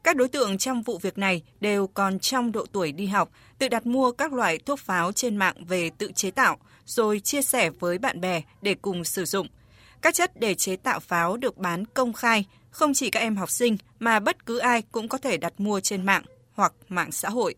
Các 0.04 0.16
đối 0.16 0.28
tượng 0.28 0.58
trong 0.58 0.82
vụ 0.82 0.98
việc 0.98 1.18
này 1.18 1.42
đều 1.62 1.88
còn 1.88 2.20
trong 2.20 2.52
độ 2.52 2.66
tuổi 2.72 2.92
đi 2.92 3.06
học, 3.06 3.30
tự 3.58 3.68
đặt 3.68 3.86
mua 3.86 4.12
các 4.12 4.34
loại 4.34 4.58
thuốc 4.58 4.80
pháo 4.80 5.12
trên 5.12 5.38
mạng 5.38 5.56
về 5.68 5.90
tự 5.98 6.12
chế 6.16 6.32
tạo, 6.32 6.58
rồi 6.86 7.20
chia 7.20 7.42
sẻ 7.42 7.70
với 7.70 7.98
bạn 7.98 8.22
bè 8.22 8.42
để 8.62 8.76
cùng 8.82 9.04
sử 9.04 9.26
dụng. 9.26 9.48
Các 10.02 10.14
chất 10.14 10.40
để 10.40 10.54
chế 10.54 10.76
tạo 10.76 11.00
pháo 11.00 11.38
được 11.38 11.58
bán 11.58 11.86
công 11.86 12.14
khai, 12.14 12.46
không 12.70 12.94
chỉ 12.94 13.10
các 13.10 13.20
em 13.20 13.36
học 13.36 13.50
sinh 13.52 13.78
mà 14.00 14.20
bất 14.20 14.46
cứ 14.46 14.58
ai 14.58 14.82
cũng 14.92 15.08
có 15.08 15.18
thể 15.18 15.38
đặt 15.38 15.54
mua 15.58 15.80
trên 15.80 16.06
mạng 16.06 16.24
hoặc 16.54 16.74
mạng 16.90 17.12
xã 17.12 17.30
hội. 17.30 17.56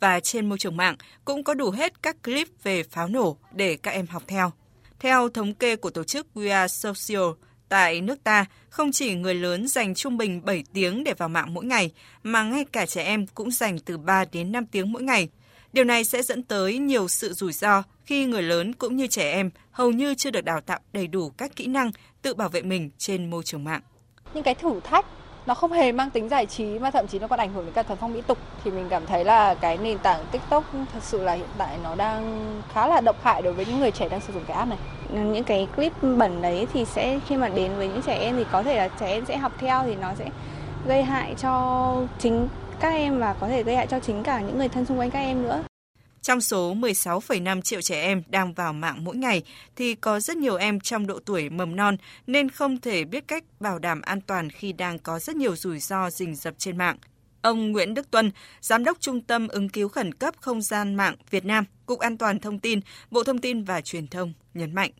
Và 0.00 0.20
trên 0.20 0.48
môi 0.48 0.58
trường 0.58 0.76
mạng 0.76 0.96
cũng 1.24 1.44
có 1.44 1.54
đủ 1.54 1.70
hết 1.70 2.02
các 2.02 2.22
clip 2.22 2.48
về 2.62 2.82
pháo 2.82 3.08
nổ 3.08 3.36
để 3.52 3.76
các 3.76 3.90
em 3.90 4.06
học 4.06 4.22
theo. 4.26 4.52
Theo 4.98 5.28
thống 5.28 5.54
kê 5.54 5.76
của 5.76 5.90
tổ 5.90 6.04
chức 6.04 6.26
We 6.34 6.52
Are 6.52 6.68
Social, 6.68 7.30
tại 7.68 8.00
nước 8.00 8.24
ta, 8.24 8.44
không 8.68 8.92
chỉ 8.92 9.14
người 9.14 9.34
lớn 9.34 9.68
dành 9.68 9.94
trung 9.94 10.16
bình 10.16 10.44
7 10.44 10.64
tiếng 10.72 11.04
để 11.04 11.14
vào 11.14 11.28
mạng 11.28 11.54
mỗi 11.54 11.64
ngày, 11.64 11.90
mà 12.22 12.42
ngay 12.42 12.64
cả 12.64 12.86
trẻ 12.86 13.04
em 13.04 13.26
cũng 13.26 13.50
dành 13.50 13.78
từ 13.78 13.98
3 13.98 14.24
đến 14.32 14.52
5 14.52 14.66
tiếng 14.66 14.92
mỗi 14.92 15.02
ngày. 15.02 15.28
Điều 15.72 15.84
này 15.84 16.04
sẽ 16.04 16.22
dẫn 16.22 16.42
tới 16.42 16.78
nhiều 16.78 17.08
sự 17.08 17.32
rủi 17.32 17.52
ro 17.52 17.82
khi 18.04 18.24
người 18.24 18.42
lớn 18.42 18.72
cũng 18.72 18.96
như 18.96 19.06
trẻ 19.06 19.32
em 19.32 19.50
hầu 19.70 19.90
như 19.90 20.14
chưa 20.14 20.30
được 20.30 20.44
đào 20.44 20.60
tạo 20.60 20.80
đầy 20.92 21.06
đủ 21.06 21.30
các 21.30 21.56
kỹ 21.56 21.66
năng 21.66 21.90
tự 22.22 22.34
bảo 22.34 22.48
vệ 22.48 22.62
mình 22.62 22.90
trên 22.98 23.30
môi 23.30 23.42
trường 23.42 23.64
mạng 23.64 23.80
những 24.36 24.44
cái 24.44 24.54
thử 24.54 24.80
thách 24.80 25.06
nó 25.46 25.54
không 25.54 25.72
hề 25.72 25.92
mang 25.92 26.10
tính 26.10 26.28
giải 26.28 26.46
trí 26.46 26.78
mà 26.78 26.90
thậm 26.90 27.06
chí 27.06 27.18
nó 27.18 27.26
còn 27.26 27.38
ảnh 27.38 27.52
hưởng 27.52 27.64
đến 27.64 27.74
cả 27.74 27.82
thuần 27.82 27.98
phong 27.98 28.12
mỹ 28.12 28.22
tục, 28.26 28.38
thì 28.64 28.70
mình 28.70 28.86
cảm 28.88 29.06
thấy 29.06 29.24
là 29.24 29.54
cái 29.54 29.78
nền 29.78 29.98
tảng 29.98 30.24
TikTok 30.30 30.64
thật 30.72 31.02
sự 31.02 31.22
là 31.22 31.32
hiện 31.32 31.48
tại 31.58 31.78
nó 31.84 31.94
đang 31.94 32.40
khá 32.72 32.86
là 32.86 33.00
độc 33.00 33.16
hại 33.22 33.42
đối 33.42 33.52
với 33.52 33.66
những 33.66 33.80
người 33.80 33.90
trẻ 33.90 34.08
đang 34.08 34.20
sử 34.20 34.32
dụng 34.32 34.42
cái 34.46 34.56
app 34.56 34.68
này. 34.68 34.78
Những 35.10 35.44
cái 35.44 35.68
clip 35.76 35.92
bẩn 36.02 36.42
đấy 36.42 36.66
thì 36.72 36.84
sẽ, 36.84 37.18
khi 37.26 37.36
mà 37.36 37.48
đến 37.48 37.76
với 37.76 37.88
những 37.88 38.02
trẻ 38.02 38.18
em 38.18 38.36
thì 38.36 38.44
có 38.52 38.62
thể 38.62 38.76
là 38.78 38.88
trẻ 38.88 39.06
em 39.06 39.24
sẽ 39.26 39.36
học 39.36 39.52
theo 39.58 39.82
thì 39.82 39.94
nó 39.94 40.08
sẽ 40.18 40.24
gây 40.86 41.02
hại 41.02 41.34
cho 41.38 41.92
chính 42.18 42.48
các 42.80 42.88
em 42.88 43.20
và 43.20 43.34
có 43.40 43.48
thể 43.48 43.62
gây 43.62 43.76
hại 43.76 43.86
cho 43.86 44.00
chính 44.00 44.22
cả 44.22 44.40
những 44.40 44.58
người 44.58 44.68
thân 44.68 44.86
xung 44.86 44.98
quanh 44.98 45.10
các 45.10 45.18
em 45.18 45.42
nữa. 45.42 45.62
Trong 46.26 46.40
số 46.40 46.74
16,5 46.74 47.60
triệu 47.60 47.80
trẻ 47.80 48.02
em 48.02 48.22
đang 48.28 48.52
vào 48.52 48.72
mạng 48.72 49.04
mỗi 49.04 49.16
ngày 49.16 49.42
thì 49.76 49.94
có 49.94 50.20
rất 50.20 50.36
nhiều 50.36 50.56
em 50.56 50.80
trong 50.80 51.06
độ 51.06 51.18
tuổi 51.24 51.50
mầm 51.50 51.76
non 51.76 51.96
nên 52.26 52.48
không 52.48 52.80
thể 52.80 53.04
biết 53.04 53.28
cách 53.28 53.44
bảo 53.60 53.78
đảm 53.78 54.02
an 54.02 54.20
toàn 54.20 54.50
khi 54.50 54.72
đang 54.72 54.98
có 54.98 55.18
rất 55.18 55.36
nhiều 55.36 55.56
rủi 55.56 55.78
ro 55.78 56.10
rình 56.10 56.34
rập 56.34 56.54
trên 56.58 56.76
mạng. 56.78 56.96
Ông 57.42 57.72
Nguyễn 57.72 57.94
Đức 57.94 58.10
Tuân, 58.10 58.30
Giám 58.60 58.84
đốc 58.84 59.00
Trung 59.00 59.20
tâm 59.20 59.48
ứng 59.48 59.68
cứu 59.68 59.88
khẩn 59.88 60.14
cấp 60.14 60.34
không 60.40 60.62
gian 60.62 60.94
mạng 60.94 61.14
Việt 61.30 61.44
Nam, 61.44 61.64
Cục 61.86 61.98
An 61.98 62.18
toàn 62.18 62.40
Thông 62.40 62.58
tin, 62.58 62.80
Bộ 63.10 63.24
Thông 63.24 63.38
tin 63.38 63.64
và 63.64 63.80
Truyền 63.80 64.06
thông 64.06 64.32
nhấn 64.54 64.74
mạnh. 64.74 64.90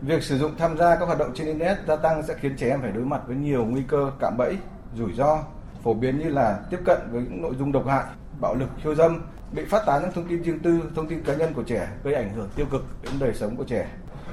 Việc 0.00 0.22
sử 0.22 0.38
dụng 0.38 0.54
tham 0.58 0.78
gia 0.78 0.96
các 0.96 1.06
hoạt 1.06 1.18
động 1.18 1.32
trên 1.34 1.46
Internet 1.46 1.78
gia 1.88 1.96
tăng 1.96 2.22
sẽ 2.28 2.34
khiến 2.40 2.56
trẻ 2.56 2.70
em 2.70 2.80
phải 2.80 2.92
đối 2.92 3.04
mặt 3.04 3.20
với 3.26 3.36
nhiều 3.36 3.64
nguy 3.64 3.82
cơ 3.88 4.12
cạm 4.20 4.36
bẫy, 4.38 4.56
rủi 4.98 5.12
ro, 5.12 5.44
phổ 5.84 5.94
biến 5.94 6.18
như 6.18 6.28
là 6.28 6.60
tiếp 6.70 6.78
cận 6.84 6.98
với 7.10 7.22
những 7.22 7.42
nội 7.42 7.54
dung 7.58 7.72
độc 7.72 7.86
hại, 7.86 8.04
bạo 8.40 8.54
lực, 8.54 8.68
khiêu 8.82 8.94
dâm, 8.94 9.22
bị 9.56 9.64
phát 9.64 9.82
tán 9.86 10.02
những 10.02 10.12
thông 10.12 10.28
tin 10.28 10.42
riêng 10.42 10.60
tư, 10.60 10.90
thông 10.96 11.08
tin 11.08 11.22
cá 11.22 11.34
nhân 11.34 11.54
của 11.54 11.62
trẻ 11.62 11.88
gây 12.04 12.14
ảnh 12.14 12.34
hưởng 12.34 12.48
tiêu 12.56 12.66
cực 12.70 12.84
đến 13.02 13.12
đời 13.18 13.34
sống 13.34 13.56
của 13.56 13.64
trẻ, 13.64 13.88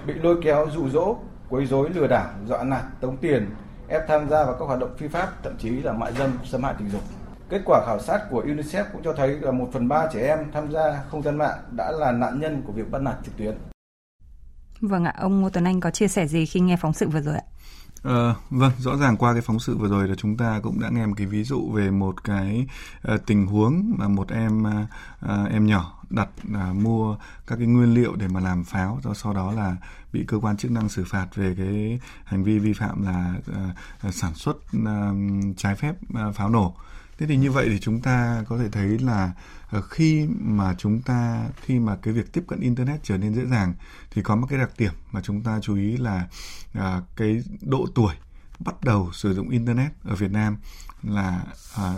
bị 0.07 0.13
lôi 0.13 0.37
kéo 0.43 0.67
dụ 0.75 0.89
dỗ, 0.89 1.17
quấy 1.49 1.65
rối 1.65 1.89
lừa 1.89 2.07
đảo, 2.07 2.29
dọa 2.47 2.63
nạt, 2.63 2.83
tống 3.01 3.17
tiền, 3.17 3.49
ép 3.87 4.07
tham 4.07 4.29
gia 4.29 4.45
vào 4.45 4.55
các 4.59 4.65
hoạt 4.65 4.79
động 4.79 4.95
phi 4.97 5.07
pháp, 5.07 5.43
thậm 5.43 5.53
chí 5.59 5.69
là 5.69 5.93
mại 5.93 6.13
dâm, 6.13 6.39
xâm 6.43 6.63
hại 6.63 6.73
tình 6.79 6.89
dục. 6.89 7.01
Kết 7.49 7.61
quả 7.65 7.83
khảo 7.85 7.99
sát 7.99 8.21
của 8.29 8.43
UNICEF 8.43 8.83
cũng 8.93 9.03
cho 9.03 9.13
thấy 9.13 9.29
là 9.29 9.51
một 9.51 9.69
phần 9.73 9.87
ba 9.87 10.07
trẻ 10.13 10.27
em 10.27 10.51
tham 10.53 10.71
gia 10.71 11.03
không 11.09 11.21
gian 11.21 11.37
mạng 11.37 11.57
đã 11.77 11.91
là 11.91 12.11
nạn 12.11 12.39
nhân 12.39 12.61
của 12.67 12.73
việc 12.73 12.91
bắt 12.91 13.01
nạt 13.01 13.15
trực 13.25 13.37
tuyến. 13.37 13.57
Vâng 14.81 15.05
ạ, 15.05 15.13
ông 15.17 15.41
Ngô 15.41 15.49
Tuấn 15.49 15.67
Anh 15.67 15.79
có 15.79 15.91
chia 15.91 16.07
sẻ 16.07 16.27
gì 16.27 16.45
khi 16.45 16.59
nghe 16.59 16.77
phóng 16.77 16.93
sự 16.93 17.09
vừa 17.09 17.21
rồi 17.21 17.35
ạ? 17.35 17.43
À, 18.03 18.35
vâng, 18.49 18.71
rõ 18.79 18.97
ràng 18.97 19.17
qua 19.17 19.33
cái 19.33 19.41
phóng 19.41 19.59
sự 19.59 19.77
vừa 19.77 19.87
rồi 19.87 20.07
là 20.07 20.15
chúng 20.15 20.37
ta 20.37 20.59
cũng 20.63 20.79
đã 20.79 20.89
nghe 20.89 21.05
một 21.05 21.13
cái 21.17 21.27
ví 21.27 21.43
dụ 21.43 21.71
về 21.71 21.91
một 21.91 22.23
cái 22.23 22.67
uh, 23.13 23.25
tình 23.25 23.47
huống 23.47 23.93
mà 23.97 24.07
một 24.07 24.29
em 24.29 24.63
uh, 24.63 25.51
em 25.51 25.65
nhỏ 25.65 26.03
đặt 26.09 26.29
uh, 26.51 26.75
mua 26.75 27.17
các 27.47 27.55
cái 27.55 27.67
nguyên 27.67 27.93
liệu 27.93 28.15
để 28.15 28.27
mà 28.27 28.39
làm 28.39 28.63
pháo, 28.63 28.99
do 29.03 29.13
sau 29.13 29.33
đó 29.33 29.51
là 29.51 29.75
bị 30.13 30.23
cơ 30.27 30.39
quan 30.39 30.57
chức 30.57 30.71
năng 30.71 30.89
xử 30.89 31.03
phạt 31.07 31.27
về 31.35 31.55
cái 31.57 31.99
hành 32.23 32.43
vi 32.43 32.59
vi 32.59 32.73
phạm 32.73 33.03
là 33.05 33.33
uh, 34.07 34.13
sản 34.13 34.33
xuất 34.33 34.57
uh, 34.77 35.57
trái 35.57 35.75
phép 35.75 35.95
uh, 36.29 36.35
pháo 36.35 36.49
nổ. 36.49 36.75
Thế 37.17 37.25
thì 37.27 37.37
như 37.37 37.51
vậy 37.51 37.69
thì 37.69 37.79
chúng 37.79 38.01
ta 38.01 38.43
có 38.47 38.57
thể 38.57 38.69
thấy 38.69 38.99
là 38.99 39.31
khi 39.89 40.27
mà 40.39 40.75
chúng 40.77 41.01
ta 41.01 41.47
khi 41.61 41.79
mà 41.79 41.95
cái 41.95 42.13
việc 42.13 42.33
tiếp 42.33 42.43
cận 42.47 42.59
internet 42.59 43.03
trở 43.03 43.17
nên 43.17 43.33
dễ 43.33 43.45
dàng 43.45 43.73
thì 44.11 44.21
có 44.21 44.35
một 44.35 44.47
cái 44.49 44.59
đặc 44.59 44.69
điểm 44.77 44.93
mà 45.11 45.21
chúng 45.21 45.43
ta 45.43 45.59
chú 45.61 45.75
ý 45.75 45.97
là 45.97 46.27
à, 46.73 47.01
cái 47.15 47.43
độ 47.61 47.85
tuổi 47.95 48.13
bắt 48.59 48.75
đầu 48.83 49.09
sử 49.13 49.33
dụng 49.33 49.49
internet 49.49 49.91
ở 50.03 50.15
Việt 50.15 50.31
Nam 50.31 50.57
là 51.03 51.43
à, 51.77 51.93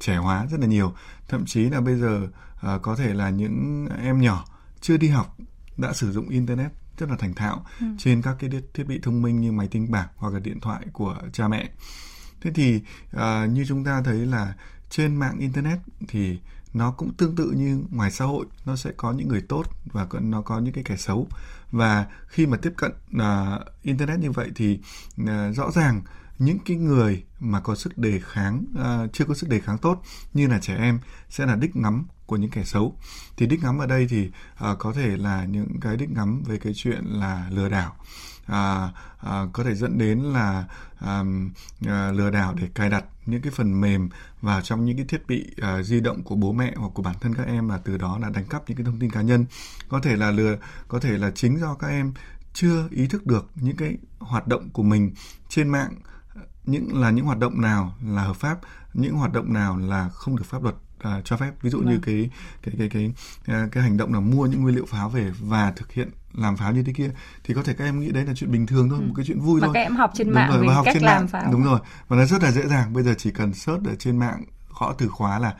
trẻ 0.00 0.16
hóa 0.16 0.46
rất 0.50 0.60
là 0.60 0.66
nhiều 0.66 0.94
thậm 1.28 1.44
chí 1.46 1.64
là 1.64 1.80
bây 1.80 1.96
giờ 1.96 2.28
à, 2.60 2.78
có 2.82 2.96
thể 2.96 3.14
là 3.14 3.30
những 3.30 3.88
em 4.02 4.20
nhỏ 4.20 4.44
chưa 4.80 4.96
đi 4.96 5.08
học 5.08 5.36
đã 5.76 5.92
sử 5.92 6.12
dụng 6.12 6.28
internet 6.28 6.72
rất 6.98 7.10
là 7.10 7.16
thành 7.16 7.34
thạo 7.34 7.66
ừ. 7.80 7.86
trên 7.98 8.22
các 8.22 8.36
cái 8.38 8.50
thiết 8.74 8.84
bị 8.84 9.00
thông 9.02 9.22
minh 9.22 9.40
như 9.40 9.52
máy 9.52 9.68
tính 9.68 9.90
bảng 9.90 10.08
hoặc 10.16 10.34
là 10.34 10.40
điện 10.40 10.60
thoại 10.60 10.86
của 10.92 11.18
cha 11.32 11.48
mẹ 11.48 11.70
thế 12.44 12.50
thì 12.54 12.80
à, 13.12 13.46
như 13.46 13.64
chúng 13.68 13.84
ta 13.84 14.02
thấy 14.02 14.26
là 14.26 14.54
trên 14.90 15.16
mạng 15.16 15.38
internet 15.38 15.78
thì 16.08 16.38
nó 16.74 16.90
cũng 16.90 17.14
tương 17.14 17.36
tự 17.36 17.50
như 17.50 17.84
ngoài 17.90 18.10
xã 18.10 18.24
hội 18.24 18.46
nó 18.66 18.76
sẽ 18.76 18.92
có 18.96 19.12
những 19.12 19.28
người 19.28 19.42
tốt 19.48 19.62
và 19.84 20.06
nó 20.20 20.42
có 20.42 20.58
những 20.58 20.74
cái 20.74 20.84
kẻ 20.84 20.96
xấu. 20.96 21.28
Và 21.70 22.06
khi 22.26 22.46
mà 22.46 22.56
tiếp 22.56 22.72
cận 22.76 22.92
uh, 23.16 23.82
internet 23.82 24.20
như 24.20 24.30
vậy 24.30 24.50
thì 24.54 24.80
uh, 25.22 25.28
rõ 25.56 25.70
ràng 25.70 26.02
những 26.38 26.58
cái 26.64 26.76
người 26.76 27.24
mà 27.40 27.60
có 27.60 27.74
sức 27.74 27.98
đề 27.98 28.20
kháng 28.24 28.64
uh, 28.74 29.12
chưa 29.12 29.24
có 29.24 29.34
sức 29.34 29.48
đề 29.48 29.60
kháng 29.60 29.78
tốt 29.78 30.02
như 30.34 30.46
là 30.46 30.58
trẻ 30.58 30.76
em 30.76 30.98
sẽ 31.30 31.46
là 31.46 31.56
đích 31.56 31.76
ngắm 31.76 32.06
của 32.26 32.36
những 32.36 32.50
kẻ 32.50 32.64
xấu. 32.64 32.96
Thì 33.36 33.46
đích 33.46 33.62
ngắm 33.62 33.78
ở 33.78 33.86
đây 33.86 34.06
thì 34.10 34.30
uh, 34.70 34.78
có 34.78 34.92
thể 34.92 35.16
là 35.16 35.44
những 35.44 35.80
cái 35.80 35.96
đích 35.96 36.10
ngắm 36.10 36.42
về 36.46 36.58
cái 36.58 36.72
chuyện 36.76 37.04
là 37.04 37.48
lừa 37.50 37.68
đảo 37.68 37.96
à, 38.46 38.92
à, 39.18 39.46
có 39.52 39.64
thể 39.64 39.74
dẫn 39.74 39.98
đến 39.98 40.20
là 40.20 40.64
à, 40.98 41.22
à, 41.86 42.12
lừa 42.12 42.30
đảo 42.30 42.54
để 42.54 42.68
cài 42.74 42.90
đặt 42.90 43.04
những 43.26 43.42
cái 43.42 43.52
phần 43.56 43.80
mềm 43.80 44.08
vào 44.40 44.60
trong 44.60 44.84
những 44.84 44.96
cái 44.96 45.06
thiết 45.08 45.26
bị 45.26 45.54
à, 45.62 45.82
di 45.82 46.00
động 46.00 46.22
của 46.22 46.34
bố 46.34 46.52
mẹ 46.52 46.72
hoặc 46.76 46.90
của 46.94 47.02
bản 47.02 47.14
thân 47.20 47.34
các 47.34 47.46
em 47.46 47.68
là 47.68 47.78
từ 47.78 47.96
đó 47.96 48.18
là 48.18 48.30
đánh 48.30 48.44
cắp 48.44 48.68
những 48.68 48.76
cái 48.76 48.84
thông 48.84 48.98
tin 48.98 49.10
cá 49.10 49.22
nhân. 49.22 49.46
Có 49.88 50.00
thể 50.00 50.16
là 50.16 50.30
lừa 50.30 50.56
có 50.88 51.00
thể 51.00 51.18
là 51.18 51.30
chính 51.30 51.58
do 51.58 51.74
các 51.74 51.88
em 51.88 52.12
chưa 52.52 52.88
ý 52.90 53.06
thức 53.06 53.26
được 53.26 53.50
những 53.54 53.76
cái 53.76 53.96
hoạt 54.18 54.46
động 54.46 54.70
của 54.70 54.82
mình 54.82 55.12
trên 55.48 55.68
mạng 55.68 55.94
những 56.66 57.00
là 57.00 57.10
những 57.10 57.24
hoạt 57.24 57.38
động 57.38 57.60
nào 57.60 57.94
là 58.04 58.22
hợp 58.22 58.36
pháp 58.36 58.58
những 58.94 59.14
hoạt 59.14 59.32
động 59.32 59.52
nào 59.52 59.76
là 59.76 60.08
không 60.08 60.36
được 60.36 60.44
pháp 60.46 60.62
luật 60.62 60.74
uh, 61.08 61.24
cho 61.24 61.36
phép 61.36 61.50
ví 61.62 61.70
dụ 61.70 61.78
vâng. 61.78 61.88
như 61.88 61.98
cái 62.02 62.30
cái 62.62 62.74
cái 62.78 62.88
cái 62.88 63.12
cái, 63.44 63.68
cái 63.72 63.82
hành 63.82 63.96
động 63.96 64.14
là 64.14 64.20
mua 64.20 64.46
những 64.46 64.62
nguyên 64.62 64.74
liệu 64.74 64.86
pháo 64.86 65.08
về 65.08 65.32
và 65.40 65.72
thực 65.76 65.92
hiện 65.92 66.08
làm 66.34 66.56
pháo 66.56 66.72
như 66.72 66.82
thế 66.82 66.92
kia 66.92 67.10
thì 67.44 67.54
có 67.54 67.62
thể 67.62 67.74
các 67.74 67.84
em 67.84 68.00
nghĩ 68.00 68.10
đấy 68.10 68.24
là 68.26 68.32
chuyện 68.36 68.52
bình 68.52 68.66
thường 68.66 68.88
thôi 68.90 68.98
ừ. 69.02 69.06
một 69.06 69.12
cái 69.16 69.24
chuyện 69.26 69.40
vui 69.40 69.60
và 69.60 69.66
thôi 69.66 69.74
các 69.74 69.80
em 69.80 69.96
học 69.96 70.10
trên 70.14 70.30
mạng 70.30 70.60
về 70.60 70.68
cách 70.84 71.02
làm 71.02 71.16
mạng. 71.16 71.28
pháo 71.28 71.52
đúng 71.52 71.64
rồi 71.64 71.80
và 72.08 72.16
nó 72.16 72.24
rất 72.24 72.42
là 72.42 72.50
dễ 72.50 72.66
dàng 72.66 72.92
bây 72.92 73.02
giờ 73.02 73.14
chỉ 73.18 73.30
cần 73.30 73.54
search 73.54 73.84
ở 73.84 73.94
trên 73.94 74.18
mạng 74.18 74.44
gõ 74.78 74.94
từ 74.98 75.08
khóa 75.08 75.38
là 75.38 75.54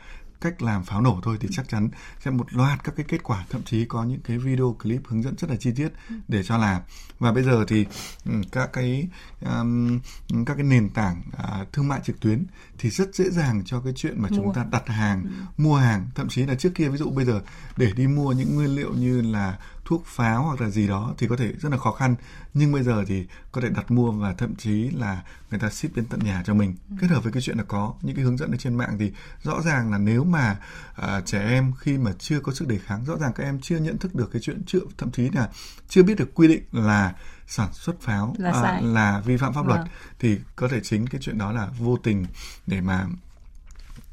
cách 0.45 0.61
làm 0.61 0.83
pháo 0.83 1.01
nổ 1.01 1.19
thôi 1.23 1.37
thì 1.39 1.47
chắc 1.51 1.69
chắn 1.69 1.89
sẽ 2.19 2.31
một 2.31 2.53
loạt 2.53 2.83
các 2.83 2.95
cái 2.95 3.05
kết 3.09 3.23
quả 3.23 3.45
thậm 3.49 3.63
chí 3.63 3.85
có 3.85 4.03
những 4.03 4.21
cái 4.21 4.37
video 4.37 4.75
clip 4.83 5.01
hướng 5.07 5.23
dẫn 5.23 5.35
rất 5.37 5.49
là 5.49 5.55
chi 5.55 5.71
tiết 5.75 5.89
để 6.27 6.43
cho 6.43 6.57
làm 6.57 6.81
và 7.19 7.31
bây 7.31 7.43
giờ 7.43 7.65
thì 7.67 7.85
ừ, 8.25 8.31
các 8.51 8.69
cái 8.73 9.07
um, 9.41 9.99
các 10.45 10.53
cái 10.53 10.63
nền 10.63 10.89
tảng 10.89 11.21
uh, 11.33 11.73
thương 11.73 11.87
mại 11.87 11.99
trực 12.03 12.19
tuyến 12.19 12.45
thì 12.77 12.89
rất 12.89 13.15
dễ 13.15 13.29
dàng 13.29 13.61
cho 13.65 13.79
cái 13.81 13.93
chuyện 13.95 14.21
mà 14.21 14.29
mua. 14.29 14.37
chúng 14.37 14.53
ta 14.53 14.65
đặt 14.71 14.87
hàng 14.87 15.23
ừ. 15.23 15.29
mua 15.57 15.75
hàng 15.75 16.07
thậm 16.15 16.29
chí 16.29 16.45
là 16.45 16.55
trước 16.55 16.75
kia 16.75 16.89
ví 16.89 16.97
dụ 16.97 17.09
bây 17.09 17.25
giờ 17.25 17.41
để 17.77 17.91
đi 17.95 18.07
mua 18.07 18.31
những 18.31 18.55
nguyên 18.55 18.75
liệu 18.75 18.93
như 18.93 19.21
là 19.21 19.57
thuốc 19.85 20.05
pháo 20.05 20.43
hoặc 20.43 20.61
là 20.61 20.69
gì 20.69 20.87
đó 20.87 21.13
thì 21.17 21.27
có 21.27 21.35
thể 21.35 21.51
rất 21.51 21.71
là 21.71 21.77
khó 21.77 21.91
khăn 21.91 22.15
nhưng 22.53 22.71
bây 22.71 22.83
giờ 22.83 23.03
thì 23.07 23.25
có 23.51 23.61
thể 23.61 23.69
đặt 23.69 23.91
mua 23.91 24.11
và 24.11 24.33
thậm 24.33 24.55
chí 24.55 24.89
là 24.89 25.23
người 25.51 25.59
ta 25.59 25.69
ship 25.69 25.95
đến 25.95 26.05
tận 26.05 26.19
nhà 26.19 26.43
cho 26.45 26.53
mình 26.53 26.75
ừ. 26.89 26.95
kết 27.01 27.07
hợp 27.09 27.23
với 27.23 27.33
cái 27.33 27.41
chuyện 27.41 27.57
là 27.57 27.63
có 27.63 27.93
những 28.01 28.15
cái 28.15 28.25
hướng 28.25 28.37
dẫn 28.37 28.51
ở 28.51 28.57
trên 28.57 28.75
mạng 28.75 28.95
thì 28.99 29.11
rõ 29.43 29.61
ràng 29.61 29.91
là 29.91 29.97
nếu 29.97 30.23
mà 30.23 30.57
uh, 31.01 31.25
trẻ 31.25 31.39
em 31.39 31.73
khi 31.79 31.97
mà 31.97 32.11
chưa 32.19 32.39
có 32.39 32.53
sức 32.53 32.67
đề 32.67 32.77
kháng 32.77 33.05
rõ 33.05 33.17
ràng 33.17 33.33
các 33.33 33.43
em 33.43 33.59
chưa 33.61 33.77
nhận 33.77 33.97
thức 33.97 34.15
được 34.15 34.29
cái 34.31 34.41
chuyện 34.41 34.63
chưa 34.67 34.79
thậm 34.97 35.11
chí 35.11 35.29
là 35.29 35.49
chưa 35.89 36.03
biết 36.03 36.15
được 36.17 36.35
quy 36.35 36.47
định 36.47 36.63
là 36.71 37.13
sản 37.47 37.73
xuất 37.73 38.01
pháo 38.01 38.35
là, 38.37 38.51
à, 38.51 38.81
là 38.81 39.21
vi 39.25 39.37
phạm 39.37 39.53
pháp 39.53 39.67
luật 39.67 39.79
vâng. 39.79 39.89
thì 40.19 40.39
có 40.55 40.67
thể 40.67 40.79
chính 40.83 41.07
cái 41.07 41.21
chuyện 41.21 41.37
đó 41.37 41.51
là 41.51 41.69
vô 41.79 41.97
tình 41.97 42.25
để 42.67 42.81
mà 42.81 43.05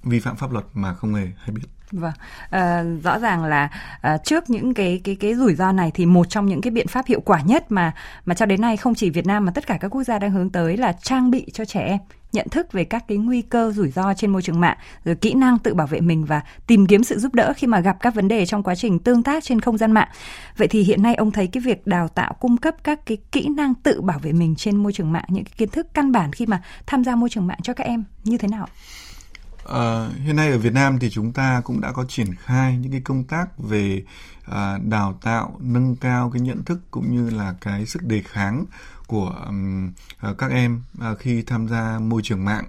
vi 0.03 0.21
phạm 0.21 0.37
pháp 0.37 0.53
luật 0.53 0.65
mà 0.75 0.95
không 0.95 1.15
hề 1.15 1.27
hay 1.37 1.51
biết 1.51 1.63
Vâng, 1.93 2.13
à, 2.51 2.85
rõ 3.03 3.19
ràng 3.19 3.45
là 3.45 3.69
à, 4.01 4.19
trước 4.19 4.51
những 4.51 4.75
cái 4.75 5.01
cái 5.05 5.17
cái 5.17 5.35
rủi 5.35 5.55
ro 5.55 5.73
này 5.73 5.91
thì 5.95 6.07
một 6.07 6.31
trong 6.31 6.47
những 6.47 6.61
cái 6.61 6.71
biện 6.71 6.89
pháp 6.89 7.07
hiệu 7.07 7.21
quả 7.21 7.41
nhất 7.43 7.73
mà 7.73 7.93
mà 8.25 8.35
cho 8.35 8.47
đến 8.47 8.61
nay 8.61 8.77
không 8.77 8.95
chỉ 8.95 9.11
Việt 9.11 9.27
Nam 9.27 9.45
mà 9.45 9.53
tất 9.55 9.67
cả 9.67 9.79
các 9.81 9.89
quốc 9.89 10.03
gia 10.03 10.19
đang 10.19 10.31
hướng 10.31 10.51
tới 10.51 10.77
là 10.77 10.93
trang 10.93 11.31
bị 11.31 11.47
cho 11.53 11.65
trẻ 11.65 11.81
em 11.81 11.99
nhận 12.33 12.49
thức 12.49 12.73
về 12.73 12.85
các 12.85 13.05
cái 13.09 13.19
nguy 13.19 13.43
cơ 13.43 13.73
rủi 13.77 13.91
ro 13.91 14.15
trên 14.15 14.31
môi 14.31 14.43
trường 14.43 14.61
mạng, 14.61 14.77
rồi 15.05 15.15
kỹ 15.15 15.35
năng 15.35 15.59
tự 15.59 15.75
bảo 15.75 15.87
vệ 15.87 16.01
mình 16.01 16.25
và 16.25 16.41
tìm 16.67 16.87
kiếm 16.87 17.05
sự 17.05 17.19
giúp 17.19 17.35
đỡ 17.35 17.53
khi 17.57 17.67
mà 17.67 17.81
gặp 17.81 17.97
các 18.01 18.15
vấn 18.15 18.29
đề 18.29 18.47
trong 18.47 18.63
quá 18.63 18.75
trình 18.75 18.99
tương 18.99 19.23
tác 19.23 19.45
trên 19.45 19.61
không 19.61 19.79
gian 19.79 19.93
mạng. 19.93 20.09
Vậy 20.57 20.69
thì 20.69 20.83
hiện 20.83 21.03
nay 21.03 21.15
ông 21.15 21.31
thấy 21.31 21.47
cái 21.47 21.61
việc 21.61 21.87
đào 21.87 22.09
tạo 22.09 22.35
cung 22.41 22.57
cấp 22.57 22.75
các 22.85 23.07
cái 23.07 23.19
kỹ 23.33 23.49
năng 23.49 23.75
tự 23.75 24.01
bảo 24.01 24.19
vệ 24.19 24.33
mình 24.33 24.55
trên 24.57 24.77
môi 24.77 24.93
trường 24.93 25.13
mạng, 25.13 25.25
những 25.29 25.45
cái 25.45 25.55
kiến 25.57 25.69
thức 25.69 25.87
căn 25.95 26.13
bản 26.13 26.33
khi 26.33 26.47
mà 26.47 26.63
tham 26.87 27.05
gia 27.05 27.17
môi 27.17 27.29
trường 27.29 27.47
mạng 27.47 27.59
cho 27.63 27.73
các 27.73 27.85
em 27.85 28.05
như 28.25 28.39
thế 28.39 28.49
nào? 28.49 28.67
À, 29.65 30.09
hiện 30.25 30.37
nay 30.37 30.51
ở 30.51 30.59
Việt 30.59 30.73
Nam 30.73 30.99
thì 30.99 31.11
chúng 31.11 31.33
ta 31.33 31.61
cũng 31.65 31.81
đã 31.81 31.93
có 31.93 32.05
triển 32.05 32.35
khai 32.35 32.79
những 32.79 32.93
cái 32.93 33.01
công 33.01 33.25
tác 33.25 33.59
về 33.59 34.03
à, 34.45 34.79
đào 34.79 35.19
tạo 35.23 35.57
nâng 35.61 35.97
cao 35.97 36.31
cái 36.31 36.41
nhận 36.41 36.65
thức 36.65 36.81
cũng 36.91 37.15
như 37.15 37.31
là 37.31 37.55
cái 37.61 37.87
sức 37.87 38.03
đề 38.03 38.23
kháng 38.23 38.65
của 39.07 39.35
um, 39.47 39.93
các 40.39 40.51
em 40.51 40.83
à, 41.01 41.15
khi 41.19 41.43
tham 41.43 41.69
gia 41.69 41.99
môi 41.99 42.23
trường 42.25 42.45
mạng. 42.45 42.65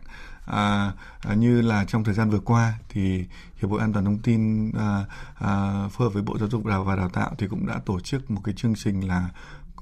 À, 0.46 0.92
à, 1.22 1.34
như 1.34 1.62
là 1.62 1.86
trong 1.86 2.04
thời 2.04 2.14
gian 2.14 2.30
vừa 2.30 2.40
qua 2.40 2.74
thì 2.90 3.26
hiệp 3.62 3.70
hội 3.70 3.80
an 3.80 3.94
toàn 3.94 4.06
thông 4.06 4.20
tin 4.20 4.72
à, 4.72 5.06
à, 5.40 5.74
phối 5.92 6.08
hợp 6.08 6.14
với 6.14 6.24
bộ 6.24 6.38
giáo 6.38 6.50
dục 6.50 6.66
đào 6.66 6.84
và 6.84 6.96
đào 6.96 7.10
tạo 7.10 7.36
thì 7.38 7.48
cũng 7.48 7.68
đã 7.68 7.80
tổ 7.86 8.00
chức 8.00 8.32
một 8.32 8.42
cái 8.44 8.54
chương 8.58 8.76
trình 8.76 9.08
là 9.08 9.30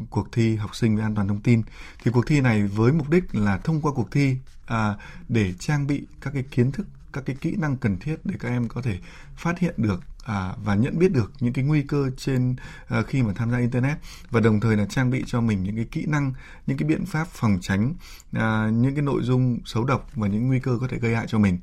cuộc 0.10 0.32
thi 0.32 0.56
học 0.56 0.76
sinh 0.76 0.98
về 0.98 1.04
an 1.04 1.16
toàn 1.16 1.28
thông 1.28 1.42
tin. 1.42 1.62
Thì 2.04 2.12
cuộc 2.12 2.28
thi 2.28 2.42
này 2.42 2.68
với 2.68 2.92
mục 2.92 3.10
đích 3.10 3.36
là 3.36 3.58
thông 3.58 3.82
qua 3.82 3.92
cuộc 3.96 4.12
thi 4.12 4.38
à, 4.66 4.96
để 5.30 5.54
trang 5.60 5.88
bị 5.88 6.06
các 6.22 6.34
cái 6.34 6.44
kiến 6.44 6.72
thức 6.72 6.88
các 7.14 7.26
cái 7.26 7.36
kỹ 7.42 7.56
năng 7.56 7.78
cần 7.78 8.00
thiết 8.00 8.16
để 8.24 8.36
các 8.40 8.50
em 8.50 8.68
có 8.68 8.82
thể 8.82 8.98
phát 9.36 9.60
hiện 9.60 9.74
được 9.78 10.04
à, 10.26 10.54
và 10.64 10.76
nhận 10.76 11.00
biết 11.00 11.12
được 11.12 11.32
những 11.40 11.54
cái 11.54 11.66
nguy 11.66 11.82
cơ 11.82 12.10
trên 12.18 12.56
à, 12.88 13.02
khi 13.02 13.24
mà 13.24 13.34
tham 13.34 13.52
gia 13.52 13.58
internet. 13.58 13.98
Và 14.30 14.40
đồng 14.40 14.60
thời 14.60 14.78
là 14.78 14.86
trang 14.86 15.10
bị 15.10 15.24
cho 15.28 15.42
mình 15.42 15.64
những 15.64 15.76
cái 15.76 15.86
kỹ 15.92 16.06
năng 16.08 16.34
những 16.68 16.78
cái 16.78 16.90
biện 16.90 17.06
pháp 17.06 17.28
phòng 17.28 17.58
tránh 17.62 17.94
à, 18.34 18.70
những 18.74 18.96
cái 18.96 19.02
nội 19.02 19.24
dung 19.24 19.60
xấu 19.66 19.84
độc 19.84 20.10
và 20.16 20.28
những 20.28 20.48
nguy 20.48 20.60
cơ 20.60 20.78
có 20.82 20.88
thể 20.88 20.98
gây 20.98 21.16
hại 21.16 21.26
cho 21.28 21.40
mình. 21.40 21.60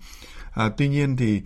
À, 0.55 0.71
tuy 0.77 0.89
nhiên 0.89 1.17
thì 1.17 1.43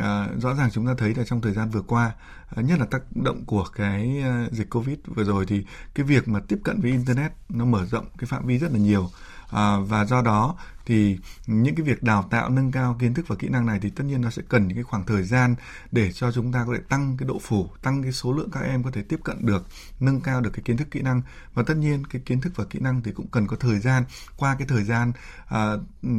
à, 0.00 0.28
rõ 0.40 0.54
ràng 0.54 0.70
chúng 0.72 0.86
ta 0.86 0.94
thấy 0.98 1.14
là 1.14 1.24
trong 1.24 1.40
thời 1.40 1.52
gian 1.52 1.70
vừa 1.70 1.82
qua 1.82 2.12
à, 2.56 2.62
nhất 2.62 2.78
là 2.78 2.86
tác 2.86 3.16
động 3.16 3.44
của 3.44 3.64
cái 3.74 4.20
à, 4.22 4.46
dịch 4.50 4.70
covid 4.70 4.98
vừa 5.06 5.24
rồi 5.24 5.46
thì 5.46 5.64
cái 5.94 6.06
việc 6.06 6.28
mà 6.28 6.40
tiếp 6.48 6.58
cận 6.64 6.80
với 6.80 6.90
internet 6.90 7.32
nó 7.48 7.64
mở 7.64 7.86
rộng 7.86 8.06
cái 8.18 8.26
phạm 8.26 8.46
vi 8.46 8.58
rất 8.58 8.72
là 8.72 8.78
nhiều. 8.78 9.10
À, 9.50 9.76
và 9.78 10.04
do 10.04 10.22
đó 10.22 10.56
thì 10.86 11.18
những 11.46 11.74
cái 11.74 11.86
việc 11.86 12.02
đào 12.02 12.28
tạo 12.30 12.50
nâng 12.50 12.72
cao 12.72 12.96
kiến 13.00 13.14
thức 13.14 13.28
và 13.28 13.36
kỹ 13.36 13.48
năng 13.48 13.66
này 13.66 13.78
thì 13.82 13.90
tất 13.90 14.04
nhiên 14.04 14.20
nó 14.20 14.30
sẽ 14.30 14.42
cần 14.48 14.68
những 14.68 14.76
cái 14.76 14.84
khoảng 14.84 15.06
thời 15.06 15.22
gian 15.22 15.54
để 15.92 16.12
cho 16.12 16.32
chúng 16.32 16.52
ta 16.52 16.64
có 16.66 16.72
thể 16.76 16.82
tăng 16.88 17.16
cái 17.16 17.28
độ 17.28 17.38
phủ 17.42 17.68
tăng 17.82 18.02
cái 18.02 18.12
số 18.12 18.32
lượng 18.32 18.50
các 18.50 18.60
em 18.60 18.82
có 18.82 18.90
thể 18.90 19.02
tiếp 19.02 19.20
cận 19.24 19.46
được 19.46 19.66
nâng 20.00 20.20
cao 20.20 20.40
được 20.40 20.50
cái 20.50 20.62
kiến 20.64 20.76
thức 20.76 20.90
kỹ 20.90 21.02
năng. 21.02 21.22
Và 21.54 21.62
tất 21.62 21.76
nhiên 21.76 22.06
cái 22.06 22.22
kiến 22.26 22.40
thức 22.40 22.52
và 22.56 22.64
kỹ 22.64 22.78
năng 22.78 23.02
thì 23.02 23.12
cũng 23.12 23.26
cần 23.26 23.46
có 23.46 23.56
thời 23.56 23.78
gian. 23.78 24.04
Qua 24.36 24.54
cái 24.58 24.66
thời 24.66 24.84
gian 24.84 25.12
à, 25.48 25.72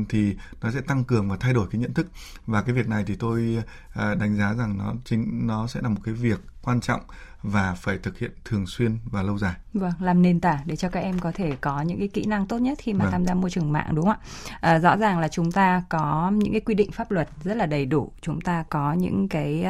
thì 0.10 0.36
nó 0.62 0.72
sẽ 0.72 0.82
tăng 0.82 1.04
cường 1.04 1.30
và 1.30 1.38
thay 1.38 1.54
đổi 1.54 1.68
cái 1.72 1.82
nhận 1.82 1.94
thức. 1.94 2.08
Và 2.46 2.62
cái 2.62 2.76
việc 2.76 2.88
này 2.88 3.04
thì 3.08 3.16
tôi 3.16 3.64
à, 3.94 4.16
đánh 4.16 4.38
giá 4.38 4.54
rằng 4.54 4.78
nó 4.78 4.94
chính 5.06 5.48
nó 5.48 5.68
sẽ 5.68 5.82
là 5.82 5.90
một 5.90 6.02
cái 6.04 6.14
việc 6.14 6.40
quan 6.62 6.82
trọng 6.82 7.02
và 7.44 7.74
phải 7.74 7.98
thực 7.98 8.20
hiện 8.20 8.32
thường 8.46 8.68
xuyên 8.68 8.98
và 9.06 9.22
lâu 9.22 9.38
dài. 9.38 9.54
Vâng, 9.74 9.92
làm 10.00 10.22
nền 10.22 10.40
tảng 10.40 10.60
để 10.66 10.76
cho 10.76 10.90
các 10.90 11.00
em 11.00 11.20
có 11.20 11.32
thể 11.32 11.56
có 11.62 11.82
những 11.82 12.00
cái 12.00 12.08
kỹ 12.08 12.26
năng 12.26 12.48
tốt 12.48 12.58
nhất 12.58 12.78
khi 12.82 12.94
mà 12.94 13.06
vâng. 13.06 13.12
tham 13.12 13.26
gia 13.26 13.34
môi 13.34 13.50
trường 13.50 13.72
mạng 13.72 13.96
đúng 13.96 14.06
không 14.06 14.16
ạ? 14.22 14.58
À, 14.62 14.80
rõ 14.80 14.98
ràng 14.98 15.20
là 15.20 15.28
chúng 15.28 15.52
ta 15.52 15.84
có 15.90 16.32
những 16.36 16.52
cái 16.52 16.62
quy 16.62 16.74
định 16.74 16.92
pháp 16.92 17.12
luật 17.12 17.30
rất 17.44 17.58
là 17.58 17.66
đầy 17.66 17.86
đủ, 17.86 18.12
chúng 18.22 18.42
ta 18.42 18.64
có 18.70 18.94
những 18.94 19.28
cái 19.28 19.66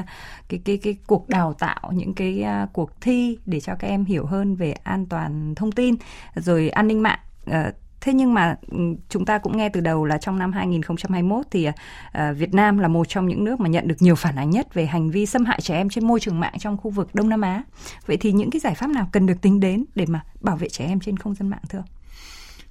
cái 0.50 0.62
cái 0.65 0.77
cái 0.77 0.98
cuộc 1.08 1.30
đào 1.30 1.53
tạo, 1.53 1.92
những 1.94 2.13
cái 2.13 2.46
uh, 2.63 2.74
cuộc 2.74 3.01
thi 3.01 3.38
để 3.46 3.60
cho 3.60 3.75
các 3.75 3.88
em 3.88 4.06
hiểu 4.06 4.25
hơn 4.25 4.56
về 4.56 4.72
an 4.72 5.06
toàn 5.06 5.56
thông 5.56 5.72
tin, 5.72 5.96
rồi 6.36 6.70
an 6.70 6.88
ninh 6.88 7.01
mạng. 7.03 7.20
Uh, 7.50 7.56
Thế 8.04 8.14
nhưng 8.14 8.34
mà 8.34 8.56
ừ, 8.72 8.78
chúng 9.10 9.26
ta 9.26 9.38
cũng 9.38 9.58
nghe 9.58 9.70
từ 9.70 9.82
đầu 9.82 10.06
là 10.06 10.18
trong 10.18 10.40
năm 10.40 10.52
2021 10.52 11.46
thì 11.52 11.68
ờ, 12.12 12.34
Việt 12.34 12.54
Nam 12.54 12.78
là 12.78 12.88
một 12.88 13.10
trong 13.10 13.28
những 13.28 13.44
nước 13.44 13.60
mà 13.60 13.70
nhận 13.70 13.88
được 13.88 13.96
nhiều 14.00 14.16
phản 14.16 14.36
ánh 14.36 14.50
nhất 14.50 14.74
về 14.74 14.86
hành 14.86 15.12
vi 15.12 15.26
xâm 15.26 15.46
hại 15.46 15.62
trẻ 15.62 15.76
em 15.76 15.90
trên 15.90 16.08
môi 16.08 16.20
trường 16.20 16.40
mạng 16.40 16.54
trong 16.60 16.78
khu 16.78 16.92
vực 16.92 17.16
Đông 17.16 17.30
Nam 17.30 17.42
Á. 17.42 17.64
Vậy 18.06 18.18
thì 18.18 18.32
những 18.32 18.52
cái 18.52 18.60
giải 18.60 18.76
pháp 18.76 18.90
nào 18.90 19.10
cần 19.12 19.26
được 19.26 19.42
tính 19.42 19.60
đến 19.60 19.86
để 19.96 20.06
mà 20.06 20.24
bảo 20.42 20.56
vệ 20.56 20.70
trẻ 20.70 20.86
em 20.86 21.00
trên 21.00 21.18
không 21.18 21.36
gian 21.36 21.50
mạng 21.50 21.62
thưa 21.70 21.80
ông? 21.80 21.88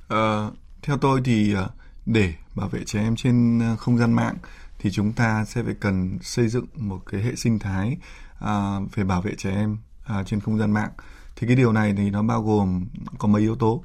Ờ, 0.08 0.50
theo 0.82 0.98
tôi 0.98 1.20
thì 1.24 1.54
ờ, 1.54 1.70
để 2.06 2.34
bảo 2.54 2.68
vệ 2.68 2.80
trẻ 2.86 3.00
em 3.00 3.16
trên 3.16 3.62
không 3.78 3.98
gian 3.98 4.12
mạng 4.12 4.36
thì 4.78 4.90
chúng 4.90 5.12
ta 5.12 5.44
sẽ 5.44 5.62
phải 5.62 5.74
cần 5.80 6.18
xây 6.22 6.48
dựng 6.48 6.66
một 6.76 7.00
cái 7.06 7.22
hệ 7.22 7.34
sinh 7.36 7.58
thái 7.58 7.96
à, 8.40 8.80
về 8.94 9.04
bảo 9.04 9.22
vệ 9.22 9.34
trẻ 9.38 9.50
em 9.50 9.78
à, 10.04 10.22
trên 10.26 10.40
không 10.40 10.58
gian 10.58 10.72
mạng. 10.72 10.90
Thì 11.36 11.46
cái 11.46 11.56
điều 11.56 11.72
này 11.72 11.94
thì 11.96 12.10
nó 12.10 12.22
bao 12.22 12.42
gồm 12.42 12.86
có 13.18 13.28
mấy 13.28 13.42
yếu 13.42 13.56
tố 13.56 13.84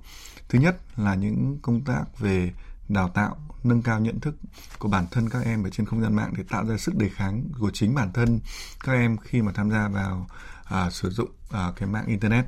thứ 0.50 0.60
nhất 0.60 0.77
là 0.98 1.16
những 1.16 1.58
công 1.62 1.82
tác 1.82 2.20
về 2.20 2.51
đào 2.89 3.10
tạo 3.10 3.38
nâng 3.63 3.82
cao 3.82 4.00
nhận 4.00 4.20
thức 4.20 4.36
của 4.80 4.89
bản 4.89 5.06
thân 5.12 5.30
các 5.30 5.44
em 5.46 5.63
ở 5.63 5.70
trên 5.70 5.86
không 5.86 6.01
gian 6.01 6.16
mạng 6.16 6.34
để 6.38 6.44
tạo 6.50 6.66
ra 6.66 6.77
sức 6.77 6.96
đề 6.96 7.10
kháng 7.10 7.44
của 7.60 7.72
chính 7.72 7.96
bản 7.96 8.13
thân 8.13 8.39
các 8.84 8.94
em 8.94 9.18
khi 9.18 9.42
mà 9.42 9.51
tham 9.51 9.72
gia 9.72 9.88
vào 9.88 10.27
à, 10.63 10.89
sử 10.89 11.10
dụng 11.10 11.30
à, 11.51 11.72
cái 11.75 11.89
mạng 11.89 12.06
internet. 12.06 12.46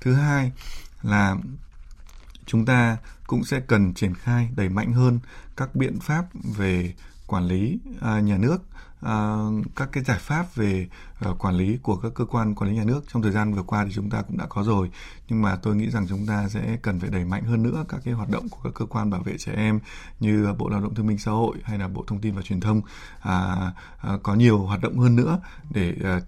Thứ 0.00 0.14
hai 0.14 0.52
là 1.02 1.36
chúng 2.46 2.64
ta 2.66 2.96
cũng 3.26 3.44
sẽ 3.44 3.60
cần 3.60 3.94
triển 3.94 4.14
khai 4.14 4.48
đẩy 4.56 4.68
mạnh 4.68 4.92
hơn 4.92 5.20
các 5.56 5.74
biện 5.74 6.00
pháp 6.00 6.24
về 6.56 6.94
quản 7.26 7.44
lý 7.44 7.78
à, 8.00 8.20
nhà 8.20 8.36
nước 8.36 8.58
À, 9.02 9.36
các 9.76 9.88
cái 9.92 10.04
giải 10.04 10.18
pháp 10.20 10.54
về 10.54 10.88
uh, 11.28 11.38
quản 11.38 11.54
lý 11.54 11.78
của 11.82 11.96
các 11.96 12.12
cơ 12.14 12.24
quan 12.24 12.54
quản 12.54 12.70
lý 12.70 12.76
nhà 12.76 12.84
nước. 12.84 13.04
Trong 13.12 13.22
thời 13.22 13.32
gian 13.32 13.54
vừa 13.54 13.62
qua 13.62 13.84
thì 13.84 13.92
chúng 13.94 14.10
ta 14.10 14.22
cũng 14.22 14.38
đã 14.38 14.46
có 14.48 14.62
rồi 14.62 14.90
nhưng 15.28 15.42
mà 15.42 15.56
tôi 15.56 15.76
nghĩ 15.76 15.90
rằng 15.90 16.06
chúng 16.08 16.26
ta 16.26 16.48
sẽ 16.48 16.78
cần 16.82 17.00
phải 17.00 17.10
đẩy 17.10 17.24
mạnh 17.24 17.44
hơn 17.44 17.62
nữa 17.62 17.84
các 17.88 18.00
cái 18.04 18.14
hoạt 18.14 18.28
động 18.28 18.48
của 18.48 18.58
các 18.64 18.74
cơ 18.74 18.86
quan 18.86 19.10
bảo 19.10 19.22
vệ 19.22 19.38
trẻ 19.38 19.52
em 19.56 19.80
như 20.20 20.54
bộ 20.58 20.68
lao 20.68 20.80
động 20.80 20.94
thương 20.94 21.06
minh 21.06 21.18
xã 21.18 21.30
hội 21.30 21.56
hay 21.62 21.78
là 21.78 21.88
bộ 21.88 22.04
thông 22.06 22.20
tin 22.20 22.34
và 22.34 22.42
truyền 22.42 22.60
thông 22.60 22.78
uh, 22.78 23.32
uh, 24.14 24.22
có 24.22 24.34
nhiều 24.34 24.58
hoạt 24.58 24.80
động 24.80 24.98
hơn 24.98 25.16
nữa 25.16 25.40
để 25.70 25.94
uh, 26.16 26.22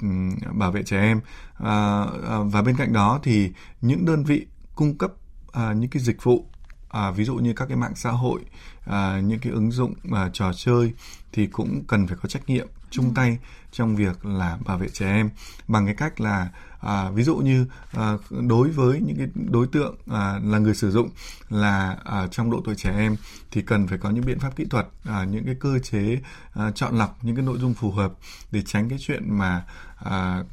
bảo 0.54 0.70
vệ 0.72 0.82
trẻ 0.82 1.00
em. 1.00 1.18
Uh, 1.18 1.64
uh, 1.64 2.52
và 2.52 2.62
bên 2.62 2.76
cạnh 2.76 2.92
đó 2.92 3.20
thì 3.22 3.52
những 3.80 4.04
đơn 4.04 4.24
vị 4.24 4.46
cung 4.74 4.98
cấp 4.98 5.12
uh, 5.48 5.76
những 5.76 5.90
cái 5.90 6.02
dịch 6.02 6.22
vụ 6.22 6.46
à, 6.94 7.10
ví 7.10 7.24
dụ 7.24 7.34
như 7.34 7.52
các 7.52 7.66
cái 7.68 7.76
mạng 7.76 7.94
xã 7.94 8.10
hội 8.10 8.40
à, 8.86 9.20
những 9.20 9.38
cái 9.38 9.52
ứng 9.52 9.70
dụng 9.70 9.94
à, 10.12 10.30
trò 10.32 10.52
chơi 10.52 10.92
thì 11.32 11.46
cũng 11.46 11.84
cần 11.88 12.06
phải 12.06 12.16
có 12.22 12.28
trách 12.28 12.48
nhiệm 12.48 12.66
chung 12.90 13.06
ừ. 13.06 13.12
tay 13.14 13.38
trong 13.72 13.96
việc 13.96 14.26
là 14.26 14.58
bảo 14.64 14.78
vệ 14.78 14.88
trẻ 14.88 15.06
em 15.06 15.30
bằng 15.68 15.86
cái 15.86 15.94
cách 15.94 16.20
là 16.20 16.48
à, 16.80 17.10
ví 17.10 17.22
dụ 17.22 17.36
như 17.36 17.66
à, 17.92 18.12
đối 18.30 18.70
với 18.70 19.00
những 19.00 19.16
cái 19.16 19.28
đối 19.50 19.66
tượng 19.66 19.96
à, 20.10 20.40
là 20.44 20.58
người 20.58 20.74
sử 20.74 20.90
dụng 20.90 21.08
là 21.50 21.96
à, 22.04 22.26
trong 22.30 22.50
độ 22.50 22.62
tuổi 22.64 22.74
trẻ 22.74 22.92
em 22.96 23.16
thì 23.50 23.62
cần 23.62 23.86
phải 23.86 23.98
có 23.98 24.10
những 24.10 24.24
biện 24.26 24.38
pháp 24.38 24.56
kỹ 24.56 24.64
thuật 24.64 24.86
à, 25.04 25.24
những 25.24 25.44
cái 25.44 25.54
cơ 25.60 25.78
chế 25.78 26.18
à, 26.54 26.70
chọn 26.70 26.98
lọc 26.98 27.18
những 27.22 27.36
cái 27.36 27.44
nội 27.44 27.58
dung 27.58 27.74
phù 27.74 27.90
hợp 27.90 28.12
để 28.50 28.62
tránh 28.66 28.88
cái 28.88 28.98
chuyện 29.00 29.38
mà 29.38 29.64
à, 30.04 30.44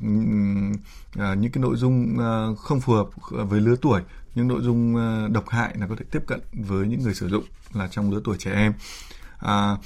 à, 1.20 1.34
những 1.36 1.52
cái 1.52 1.62
nội 1.62 1.76
dung 1.76 2.20
à, 2.20 2.48
không 2.58 2.80
phù 2.80 2.94
hợp 2.94 3.08
với 3.30 3.62
lứa 3.62 3.76
tuổi 3.82 4.02
những 4.36 4.48
nội 4.48 4.62
dung 4.62 4.96
ờ, 4.96 5.28
độc 5.32 5.50
hại 5.50 5.76
là 5.80 5.88
có 5.88 5.96
thể 5.96 6.06
tiếp 6.12 6.24
cận 6.28 6.40
với 6.54 6.88
những 6.88 7.04
người 7.04 7.14
sử 7.14 7.30
dụng 7.30 7.44
là 7.74 7.88
trong 7.88 8.12
lứa 8.12 8.22
tuổi 8.24 8.38
trẻ 8.40 8.52
em. 8.52 8.74
À, 9.40 9.78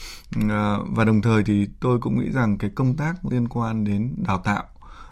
à, 0.49 0.77
và 0.87 1.05
đồng 1.05 1.21
thời 1.21 1.43
thì 1.43 1.67
tôi 1.79 1.99
cũng 1.99 2.19
nghĩ 2.19 2.31
rằng 2.31 2.57
cái 2.57 2.69
công 2.75 2.95
tác 2.95 3.25
liên 3.25 3.47
quan 3.47 3.83
đến 3.83 4.15
đào 4.27 4.37
tạo 4.37 4.63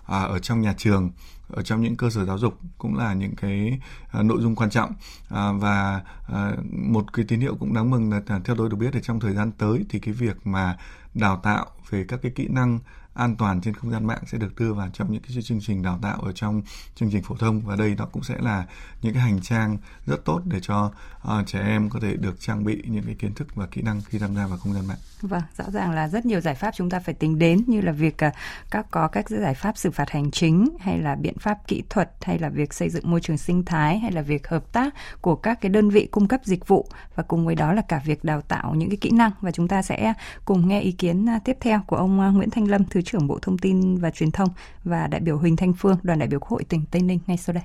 à, 0.05 0.21
ở 0.21 0.39
trong 0.39 0.61
nhà 0.61 0.73
trường 0.77 1.11
ở 1.49 1.61
trong 1.61 1.81
những 1.81 1.95
cơ 1.95 2.09
sở 2.09 2.25
giáo 2.25 2.37
dục 2.37 2.59
cũng 2.77 2.97
là 2.97 3.13
những 3.13 3.35
cái 3.35 3.79
à, 4.11 4.23
nội 4.23 4.41
dung 4.41 4.55
quan 4.55 4.69
trọng. 4.69 4.91
À, 5.29 5.51
và 5.51 6.01
à, 6.27 6.51
một 6.71 7.13
cái 7.13 7.25
tín 7.27 7.39
hiệu 7.39 7.55
cũng 7.59 7.73
đáng 7.73 7.89
mừng 7.89 8.11
là 8.11 8.21
à, 8.27 8.39
theo 8.45 8.55
tôi 8.55 8.69
được 8.69 8.77
biết 8.77 8.89
thì 8.93 8.99
trong 9.03 9.19
thời 9.19 9.33
gian 9.33 9.51
tới 9.51 9.85
thì 9.89 9.99
cái 9.99 10.13
việc 10.13 10.47
mà 10.47 10.77
đào 11.13 11.39
tạo 11.43 11.65
về 11.89 12.05
các 12.07 12.19
cái 12.21 12.31
kỹ 12.35 12.47
năng 12.47 12.79
an 13.13 13.35
toàn 13.35 13.61
trên 13.61 13.73
không 13.73 13.91
gian 13.91 14.07
mạng 14.07 14.21
sẽ 14.25 14.37
được 14.37 14.59
đưa 14.59 14.73
vào 14.73 14.89
trong 14.93 15.11
những 15.11 15.21
cái 15.21 15.41
chương 15.41 15.59
trình 15.61 15.83
đào 15.83 15.99
tạo 16.01 16.19
ở 16.21 16.31
trong 16.31 16.61
chương 16.95 17.09
trình 17.11 17.23
phổ 17.23 17.35
thông. 17.35 17.61
Và 17.61 17.75
đây 17.75 17.95
nó 17.97 18.05
cũng 18.05 18.23
sẽ 18.23 18.35
là 18.39 18.65
những 19.01 19.13
cái 19.13 19.23
hành 19.23 19.41
trang 19.41 19.77
rất 20.05 20.25
tốt 20.25 20.41
để 20.45 20.59
cho 20.61 20.91
uh, 21.27 21.47
trẻ 21.47 21.59
em 21.59 21.89
có 21.89 21.99
thể 21.99 22.15
được 22.15 22.39
trang 22.39 22.63
bị 22.63 22.83
những 22.85 23.03
cái 23.03 23.15
kiến 23.15 23.33
thức 23.33 23.55
và 23.55 23.65
kỹ 23.65 23.81
năng 23.81 24.01
khi 24.01 24.19
tham 24.19 24.35
gia 24.35 24.47
vào 24.47 24.57
không 24.57 24.73
gian 24.73 24.87
mạng. 24.87 24.97
Vâng, 25.21 25.41
rõ 25.57 25.65
ràng 25.71 25.91
là 25.91 26.07
rất 26.07 26.25
nhiều 26.25 26.41
giải 26.41 26.55
pháp 26.55 26.71
chúng 26.75 26.89
ta 26.89 26.99
phải 26.99 27.15
tính 27.15 27.39
đến 27.39 27.63
như 27.67 27.81
là 27.81 27.91
việc 27.91 28.15
uh, 28.27 28.33
các 28.71 28.91
có 28.91 29.07
các 29.07 29.29
giải 29.29 29.53
pháp 29.53 29.77
xử 29.77 29.91
phạt 29.91 30.09
hành 30.09 30.31
chính 30.31 30.69
hay 30.79 30.97
là 30.99 31.15
biện 31.15 31.37
pháp 31.39 31.67
kỹ 31.67 31.83
thuật 31.89 32.11
hay 32.21 32.39
là 32.39 32.49
việc 32.49 32.73
xây 32.73 32.89
dựng 32.89 33.11
môi 33.11 33.21
trường 33.21 33.37
sinh 33.37 33.65
thái 33.65 33.99
hay 33.99 34.11
là 34.11 34.21
việc 34.21 34.47
hợp 34.47 34.73
tác 34.73 34.93
của 35.21 35.35
các 35.35 35.61
cái 35.61 35.69
đơn 35.69 35.89
vị 35.89 36.07
cung 36.11 36.27
cấp 36.27 36.41
dịch 36.43 36.67
vụ. 36.67 36.87
Và 37.15 37.23
cùng 37.23 37.45
với 37.45 37.55
đó 37.55 37.73
là 37.73 37.81
cả 37.81 38.01
việc 38.05 38.23
đào 38.23 38.41
tạo 38.41 38.75
những 38.75 38.89
cái 38.89 38.97
kỹ 39.01 39.09
năng. 39.09 39.31
Và 39.41 39.51
chúng 39.51 39.67
ta 39.67 39.81
sẽ 39.81 40.13
cùng 40.45 40.67
nghe 40.67 40.81
ý 40.81 40.91
kiến 40.91 41.25
uh, 41.35 41.43
tiếp 41.43 41.57
theo 41.61 41.81
của 41.87 41.95
ông 41.95 42.17
Nguyễn 42.35 42.49
Thanh 42.49 42.67
Lâm, 42.67 42.85
thứ 42.85 43.01
trưởng 43.03 43.27
Bộ 43.27 43.39
Thông 43.41 43.57
tin 43.57 43.97
và 43.97 44.09
Truyền 44.11 44.31
thông 44.31 44.49
và 44.83 45.07
đại 45.07 45.21
biểu 45.21 45.37
Huỳnh 45.37 45.55
Thanh 45.55 45.73
Phương, 45.73 45.97
đoàn 46.03 46.19
đại 46.19 46.27
biểu 46.27 46.39
Quốc 46.39 46.49
hội 46.49 46.63
tỉnh 46.63 46.83
Tây 46.91 47.01
Ninh 47.01 47.19
ngay 47.27 47.37
sau 47.37 47.53
đây. 47.53 47.63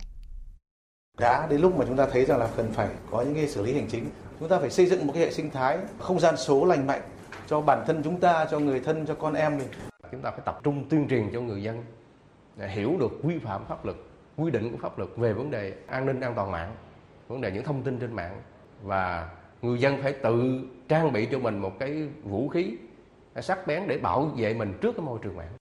Đã 1.18 1.46
đến 1.50 1.60
lúc 1.60 1.78
mà 1.78 1.84
chúng 1.88 1.96
ta 1.96 2.06
thấy 2.12 2.24
rằng 2.24 2.38
là 2.38 2.48
cần 2.56 2.72
phải 2.72 2.88
có 3.10 3.22
những 3.22 3.34
cái 3.34 3.48
xử 3.48 3.66
lý 3.66 3.74
hành 3.74 3.86
chính. 3.88 4.04
Chúng 4.40 4.48
ta 4.48 4.58
phải 4.58 4.70
xây 4.70 4.86
dựng 4.86 5.06
một 5.06 5.12
cái 5.12 5.22
hệ 5.22 5.32
sinh 5.32 5.50
thái 5.50 5.78
không 5.98 6.20
gian 6.20 6.36
số 6.36 6.64
lành 6.64 6.86
mạnh 6.86 7.02
cho 7.46 7.60
bản 7.60 7.84
thân 7.86 8.02
chúng 8.04 8.20
ta, 8.20 8.46
cho 8.50 8.58
người 8.58 8.80
thân, 8.80 9.06
cho 9.06 9.14
con 9.14 9.34
em 9.34 9.58
mình. 9.58 9.68
Chúng 10.12 10.20
ta 10.20 10.30
phải 10.30 10.40
tập 10.44 10.60
trung 10.62 10.84
tuyên 10.88 11.08
truyền 11.08 11.30
cho 11.32 11.40
người 11.40 11.62
dân 11.62 11.84
hiểu 12.68 12.96
được 13.00 13.12
quy 13.22 13.38
phạm 13.38 13.64
pháp 13.68 13.84
luật, 13.84 13.96
quy 14.36 14.50
định 14.50 14.72
của 14.72 14.78
pháp 14.80 14.98
luật 14.98 15.10
về 15.16 15.32
vấn 15.32 15.50
đề 15.50 15.74
an 15.86 16.06
ninh 16.06 16.20
an 16.20 16.34
toàn 16.34 16.50
mạng, 16.50 16.74
vấn 17.28 17.40
đề 17.40 17.50
những 17.50 17.64
thông 17.64 17.82
tin 17.82 17.98
trên 17.98 18.12
mạng 18.12 18.42
và 18.82 19.30
người 19.62 19.78
dân 19.78 20.02
phải 20.02 20.12
tự 20.12 20.60
trang 20.88 21.12
bị 21.12 21.28
cho 21.32 21.38
mình 21.38 21.58
một 21.58 21.78
cái 21.78 22.08
vũ 22.24 22.48
khí 22.48 22.76
sắc 23.42 23.66
bén 23.66 23.88
để 23.88 23.98
bảo 23.98 24.24
vệ 24.36 24.54
mình 24.54 24.78
trước 24.82 24.92
cái 24.96 25.06
môi 25.06 25.18
trường 25.22 25.36
mạng. 25.36 25.52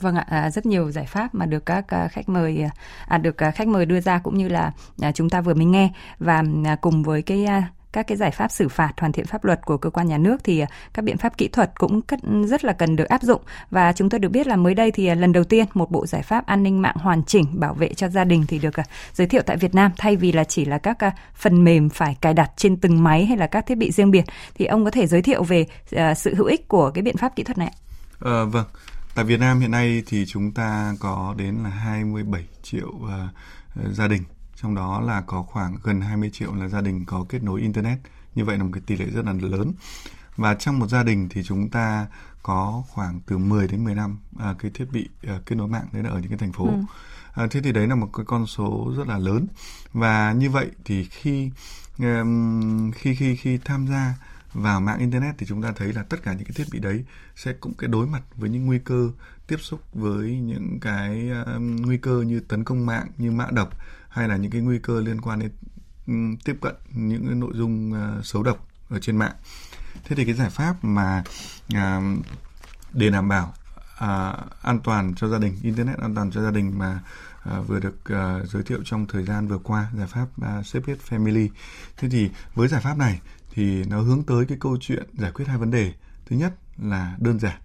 Vâng 0.00 0.16
ạ, 0.16 0.26
à, 0.28 0.50
rất 0.50 0.66
nhiều 0.66 0.90
giải 0.90 1.06
pháp 1.06 1.34
mà 1.34 1.46
được 1.46 1.66
các 1.66 1.88
à, 1.88 2.08
khách 2.08 2.28
mời 2.28 2.62
à, 2.62 2.70
à 3.06 3.18
được 3.18 3.36
khách 3.54 3.68
mời 3.68 3.86
đưa 3.86 4.00
ra 4.00 4.18
cũng 4.18 4.38
như 4.38 4.48
là 4.48 4.72
chúng 5.14 5.30
ta 5.30 5.40
vừa 5.40 5.54
mới 5.54 5.64
nghe 5.64 5.90
và 6.18 6.42
cùng 6.80 7.02
với 7.02 7.22
cái 7.22 7.46
các 7.92 8.06
cái 8.06 8.16
giải 8.16 8.30
pháp 8.30 8.48
xử 8.48 8.68
phạt 8.68 8.92
hoàn 9.00 9.12
thiện 9.12 9.26
pháp 9.26 9.44
luật 9.44 9.60
của 9.66 9.76
cơ 9.76 9.90
quan 9.90 10.08
nhà 10.08 10.18
nước 10.18 10.44
thì 10.44 10.60
à, 10.60 10.66
các 10.94 11.04
biện 11.04 11.18
pháp 11.18 11.38
kỹ 11.38 11.48
thuật 11.48 11.72
cũng 11.78 12.00
rất 12.46 12.64
là 12.64 12.72
cần 12.72 12.96
được 12.96 13.08
áp 13.08 13.22
dụng. 13.22 13.42
Và 13.70 13.92
chúng 13.92 14.10
tôi 14.10 14.18
được 14.18 14.28
biết 14.28 14.46
là 14.46 14.56
mới 14.56 14.74
đây 14.74 14.90
thì 14.90 15.06
à, 15.06 15.14
lần 15.14 15.32
đầu 15.32 15.44
tiên 15.44 15.66
một 15.74 15.90
bộ 15.90 16.06
giải 16.06 16.22
pháp 16.22 16.46
an 16.46 16.62
ninh 16.62 16.82
mạng 16.82 16.96
hoàn 16.96 17.24
chỉnh 17.24 17.44
bảo 17.52 17.74
vệ 17.74 17.94
cho 17.94 18.08
gia 18.08 18.24
đình 18.24 18.44
thì 18.48 18.58
được 18.58 18.80
à, 18.80 18.84
giới 19.14 19.26
thiệu 19.26 19.42
tại 19.46 19.56
Việt 19.56 19.74
Nam 19.74 19.90
thay 19.98 20.16
vì 20.16 20.32
là 20.32 20.44
chỉ 20.44 20.64
là 20.64 20.78
các 20.78 20.98
phần 21.34 21.64
mềm 21.64 21.88
phải 21.88 22.16
cài 22.20 22.34
đặt 22.34 22.50
trên 22.56 22.76
từng 22.76 23.04
máy 23.04 23.26
hay 23.26 23.36
là 23.36 23.46
các 23.46 23.66
thiết 23.66 23.74
bị 23.74 23.90
riêng 23.90 24.10
biệt. 24.10 24.24
Thì 24.54 24.64
ông 24.64 24.84
có 24.84 24.90
thể 24.90 25.06
giới 25.06 25.22
thiệu 25.22 25.42
về 25.42 25.66
sự 26.16 26.34
hữu 26.34 26.46
ích 26.46 26.68
của 26.68 26.90
cái 26.90 27.02
biện 27.02 27.16
pháp 27.16 27.36
kỹ 27.36 27.42
thuật 27.42 27.58
này. 27.58 27.72
À, 28.20 28.44
vâng, 28.44 28.66
Tại 29.14 29.24
Việt 29.24 29.40
Nam 29.40 29.60
hiện 29.60 29.70
nay 29.70 30.02
thì 30.06 30.26
chúng 30.26 30.52
ta 30.52 30.94
có 31.00 31.34
đến 31.38 31.54
là 31.62 31.70
27 31.70 32.44
triệu 32.62 32.88
uh, 32.88 33.10
gia 33.92 34.08
đình, 34.08 34.22
trong 34.62 34.74
đó 34.74 35.00
là 35.00 35.20
có 35.20 35.42
khoảng 35.42 35.76
gần 35.82 36.00
20 36.00 36.30
triệu 36.32 36.54
là 36.54 36.68
gia 36.68 36.80
đình 36.80 37.04
có 37.04 37.24
kết 37.28 37.42
nối 37.42 37.60
internet. 37.60 37.98
Như 38.34 38.44
vậy 38.44 38.58
là 38.58 38.64
một 38.64 38.70
cái 38.72 38.82
tỷ 38.86 38.96
lệ 38.96 39.04
rất 39.04 39.24
là 39.24 39.32
lớn. 39.32 39.72
Và 40.36 40.54
trong 40.54 40.78
một 40.78 40.86
gia 40.86 41.02
đình 41.02 41.28
thì 41.30 41.42
chúng 41.42 41.70
ta 41.70 42.06
có 42.42 42.82
khoảng 42.88 43.20
từ 43.26 43.38
10 43.38 43.68
đến 43.68 43.84
15 43.84 44.18
uh, 44.36 44.58
cái 44.58 44.70
thiết 44.74 44.86
bị 44.92 45.08
uh, 45.36 45.46
kết 45.46 45.56
nối 45.56 45.68
mạng 45.68 45.86
đấy 45.92 46.02
là 46.02 46.10
ở 46.10 46.18
những 46.18 46.28
cái 46.28 46.38
thành 46.38 46.52
phố. 46.52 46.66
Ừ. 46.66 46.80
À, 47.34 47.46
thế 47.50 47.60
thì 47.60 47.72
đấy 47.72 47.86
là 47.86 47.94
một 47.94 48.08
cái 48.12 48.26
con 48.26 48.46
số 48.46 48.92
rất 48.96 49.08
là 49.08 49.18
lớn 49.18 49.46
và 49.92 50.32
như 50.32 50.50
vậy 50.50 50.70
thì 50.84 51.04
khi 51.04 51.50
um, 51.98 52.90
khi 52.90 53.14
khi 53.14 53.36
khi 53.36 53.58
tham 53.64 53.86
gia 53.88 54.14
vào 54.52 54.80
mạng 54.80 54.98
internet 54.98 55.34
thì 55.38 55.46
chúng 55.46 55.62
ta 55.62 55.72
thấy 55.76 55.92
là 55.92 56.02
tất 56.02 56.22
cả 56.22 56.32
những 56.32 56.44
cái 56.44 56.52
thiết 56.54 56.66
bị 56.72 56.78
đấy 56.78 57.04
sẽ 57.36 57.52
cũng 57.52 57.74
cái 57.74 57.88
đối 57.88 58.06
mặt 58.06 58.22
với 58.36 58.50
những 58.50 58.66
nguy 58.66 58.78
cơ 58.78 59.10
tiếp 59.46 59.56
xúc 59.60 59.80
với 59.92 60.30
những 60.30 60.78
cái 60.80 61.30
uh, 61.42 61.60
nguy 61.60 61.98
cơ 61.98 62.22
như 62.26 62.40
tấn 62.40 62.64
công 62.64 62.86
mạng 62.86 63.06
như 63.18 63.30
mã 63.30 63.46
độc 63.52 63.78
hay 64.08 64.28
là 64.28 64.36
những 64.36 64.50
cái 64.50 64.60
nguy 64.60 64.78
cơ 64.78 65.00
liên 65.00 65.20
quan 65.20 65.38
đến 65.38 65.50
um, 66.06 66.36
tiếp 66.36 66.56
cận 66.60 66.74
những 66.94 67.26
cái 67.26 67.34
nội 67.34 67.52
dung 67.54 67.92
uh, 67.92 68.26
xấu 68.26 68.42
độc 68.42 68.68
ở 68.88 68.98
trên 68.98 69.16
mạng. 69.16 69.34
Thế 70.04 70.16
thì 70.16 70.24
cái 70.24 70.34
giải 70.34 70.50
pháp 70.50 70.84
mà 70.84 71.24
uh, 71.74 72.26
để 72.92 73.10
đảm 73.10 73.28
bảo 73.28 73.54
uh, 73.94 74.62
an 74.62 74.80
toàn 74.84 75.14
cho 75.14 75.28
gia 75.28 75.38
đình 75.38 75.56
internet 75.62 75.98
an 75.98 76.14
toàn 76.14 76.30
cho 76.30 76.42
gia 76.42 76.50
đình 76.50 76.78
mà 76.78 77.00
à, 77.44 77.60
vừa 77.60 77.80
được 77.80 78.04
à, 78.04 78.40
giới 78.44 78.62
thiệu 78.62 78.78
trong 78.84 79.06
thời 79.06 79.24
gian 79.24 79.48
vừa 79.48 79.58
qua 79.58 79.90
giải 79.96 80.06
pháp 80.06 80.26
à, 80.42 80.60
Safe 80.60 80.96
Family. 81.08 81.48
Thế 81.96 82.08
thì 82.08 82.30
với 82.54 82.68
giải 82.68 82.80
pháp 82.80 82.98
này 82.98 83.20
thì 83.50 83.84
nó 83.84 84.00
hướng 84.00 84.22
tới 84.22 84.46
cái 84.46 84.58
câu 84.60 84.76
chuyện 84.80 85.06
giải 85.18 85.32
quyết 85.32 85.48
hai 85.48 85.58
vấn 85.58 85.70
đề. 85.70 85.92
Thứ 86.26 86.36
nhất 86.36 86.54
là 86.78 87.16
đơn 87.18 87.38
giản 87.38 87.60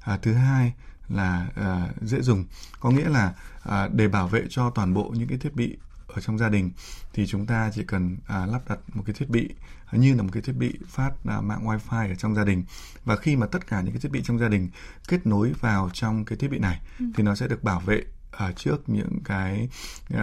à, 0.00 0.18
thứ 0.22 0.32
hai 0.32 0.72
là 1.08 1.48
à, 1.54 1.88
dễ 2.02 2.20
dùng. 2.20 2.44
Có 2.80 2.90
nghĩa 2.90 3.08
là 3.08 3.34
à, 3.62 3.88
để 3.92 4.08
bảo 4.08 4.28
vệ 4.28 4.44
cho 4.48 4.70
toàn 4.70 4.94
bộ 4.94 5.12
những 5.16 5.28
cái 5.28 5.38
thiết 5.38 5.54
bị 5.54 5.76
ở 6.06 6.20
trong 6.20 6.38
gia 6.38 6.48
đình 6.48 6.70
thì 7.12 7.26
chúng 7.26 7.46
ta 7.46 7.70
chỉ 7.74 7.84
cần 7.84 8.16
à, 8.26 8.46
lắp 8.46 8.62
đặt 8.68 8.78
một 8.94 9.02
cái 9.06 9.14
thiết 9.14 9.30
bị 9.30 9.48
như 9.92 10.14
là 10.14 10.22
một 10.22 10.30
cái 10.32 10.42
thiết 10.42 10.56
bị 10.56 10.78
phát 10.86 11.10
à, 11.24 11.40
mạng 11.40 11.66
wifi 11.66 12.08
ở 12.08 12.14
trong 12.14 12.34
gia 12.34 12.44
đình. 12.44 12.64
Và 13.04 13.16
khi 13.16 13.36
mà 13.36 13.46
tất 13.46 13.66
cả 13.66 13.80
những 13.80 13.92
cái 13.92 14.00
thiết 14.00 14.12
bị 14.12 14.22
trong 14.22 14.38
gia 14.38 14.48
đình 14.48 14.68
kết 15.08 15.26
nối 15.26 15.52
vào 15.60 15.90
trong 15.92 16.24
cái 16.24 16.38
thiết 16.38 16.50
bị 16.50 16.58
này 16.58 16.80
ừ. 16.98 17.04
thì 17.14 17.22
nó 17.22 17.34
sẽ 17.34 17.48
được 17.48 17.64
bảo 17.64 17.80
vệ 17.80 18.04
ở 18.30 18.52
trước 18.52 18.88
những 18.88 19.18
cái 19.24 19.68
uh, 20.14 20.18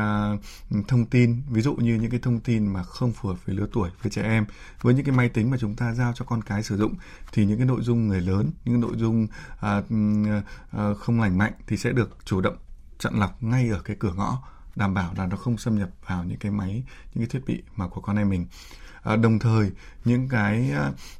thông 0.88 1.06
tin 1.06 1.41
ví 1.50 1.62
dụ 1.62 1.76
như 1.76 1.96
những 1.96 2.12
cái 2.12 2.20
thông 2.20 2.39
tin 2.39 2.67
mà 2.67 2.84
không 2.84 3.12
phù 3.12 3.30
hợp 3.30 3.46
với 3.46 3.56
lứa 3.56 3.67
tuổi 3.72 3.89
với 4.02 4.12
trẻ 4.12 4.22
em 4.22 4.46
với 4.82 4.93
những 4.93 5.06
cái 5.06 5.15
máy 5.15 5.30
tính 5.30 5.52
mà 5.52 5.58
chúng 5.58 5.76
ta 5.76 5.93
giao 5.93 6.13
cho 6.13 6.26
con 6.26 6.41
cái 6.41 6.63
sử 6.63 6.78
dụng 6.78 6.93
thì 7.32 7.46
những 7.46 7.58
cái 7.58 7.65
nội 7.67 7.82
dung 7.82 8.08
người 8.08 8.22
lớn 8.22 8.52
những 8.65 8.76
cái 8.76 8.89
nội 8.89 8.98
dung 8.98 9.28
uh, 9.54 9.86
uh, 10.78 10.98
không 10.98 11.22
lành 11.22 11.38
mạnh 11.38 11.54
thì 11.67 11.78
sẽ 11.78 11.91
được 11.91 12.17
chủ 12.26 12.41
động 12.41 12.58
chặn 13.00 13.13
lọc 13.20 13.43
ngay 13.43 13.70
ở 13.70 13.82
cái 13.82 13.98
cửa 14.00 14.13
ngõ 14.13 14.41
đảm 14.76 14.93
bảo 14.93 15.13
là 15.17 15.26
nó 15.26 15.38
không 15.38 15.58
xâm 15.58 15.80
nhập 15.80 15.89
vào 16.08 16.24
những 16.24 16.38
cái 16.38 16.52
máy 16.52 16.84
những 17.13 17.26
cái 17.26 17.28
thiết 17.28 17.48
bị 17.48 17.63
mà 17.76 17.88
của 17.88 18.02
con 18.02 18.17
em 18.17 18.30
mình. 18.30 18.46
À, 19.04 19.15
đồng 19.15 19.39
thời 19.39 19.72
những 20.06 20.30
cái 20.30 20.72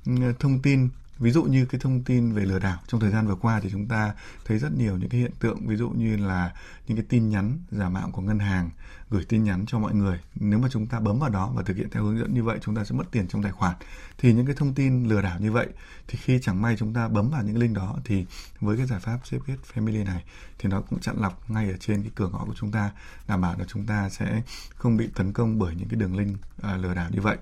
uh, 0.10 0.40
thông 0.40 0.62
tin 0.62 0.90
ví 1.20 1.32
dụ 1.32 1.44
như 1.44 1.66
cái 1.66 1.82
thông 1.82 2.04
tin 2.04 2.34
về 2.34 2.46
lừa 2.46 2.60
đảo 2.60 2.80
trong 2.88 3.00
thời 3.02 3.12
gian 3.12 3.28
vừa 3.28 3.36
qua 3.36 3.60
thì 3.60 3.70
chúng 3.72 3.88
ta 3.88 4.14
thấy 4.46 4.60
rất 4.60 4.78
nhiều 4.78 4.98
những 4.98 5.10
cái 5.10 5.20
hiện 5.20 5.32
tượng 5.40 5.68
ví 5.68 5.76
dụ 5.76 5.90
như 5.90 6.18
là 6.18 6.54
những 6.88 6.98
cái 6.98 7.06
tin 7.10 7.30
nhắn 7.30 7.60
giả 7.72 7.90
mạo 7.90 8.10
của 8.12 8.22
ngân 8.22 8.40
hàng 8.40 8.70
gửi 9.10 9.26
tin 9.30 9.44
nhắn 9.44 9.66
cho 9.68 9.80
mọi 9.80 9.94
người. 9.94 10.20
Nếu 10.36 10.60
mà 10.60 10.68
chúng 10.72 10.88
ta 10.88 11.00
bấm 11.00 11.20
vào 11.20 11.30
đó 11.30 11.52
và 11.56 11.64
thực 11.64 11.78
hiện 11.78 11.90
theo 11.92 12.04
hướng 12.04 12.20
dẫn 12.20 12.34
như 12.34 12.44
vậy 12.44 12.58
chúng 12.62 12.76
ta 12.76 12.84
sẽ 12.84 12.96
mất 12.96 13.12
tiền 13.12 13.28
trong 13.28 13.44
tài 13.44 13.52
khoản. 13.52 13.76
Thì 14.18 14.34
những 14.34 14.46
cái 14.46 14.56
thông 14.56 14.74
tin 14.74 15.04
lừa 15.04 15.22
đảo 15.22 15.40
như 15.40 15.52
vậy 15.52 15.68
thì 16.08 16.20
khi 16.22 16.40
chẳng 16.42 16.62
may 16.62 16.76
chúng 16.78 16.94
ta 16.94 17.08
bấm 17.08 17.30
vào 17.30 17.44
những 17.44 17.58
link 17.58 17.76
đó 17.76 17.98
thì 18.06 18.26
với 18.60 18.78
cái 18.78 18.88
giải 18.88 19.00
pháp 19.00 19.20
Safegate 19.24 19.58
Family 19.74 20.06
này 20.06 20.24
thì 20.60 20.70
nó 20.70 20.82
cũng 20.82 21.00
chặn 21.00 21.16
lọc 21.20 21.50
ngay 21.50 21.72
ở 21.72 21.78
trên 21.80 22.02
cái 22.02 22.12
cửa 22.16 22.30
ngõ 22.30 22.46
của 22.46 22.56
chúng 22.56 22.72
ta 22.72 22.92
đảm 23.28 23.42
bảo 23.42 23.56
là 23.60 23.66
chúng 23.68 23.86
ta 23.86 24.10
sẽ 24.10 24.42
không 24.76 24.98
bị 24.98 25.10
tấn 25.16 25.34
công 25.34 25.60
bởi 25.60 25.76
những 25.76 25.88
cái 25.90 26.00
đường 26.00 26.18
link 26.18 26.38
uh, 26.58 26.84
lừa 26.84 26.94
đảo 26.94 27.10
như 27.12 27.22
vậy. 27.22 27.38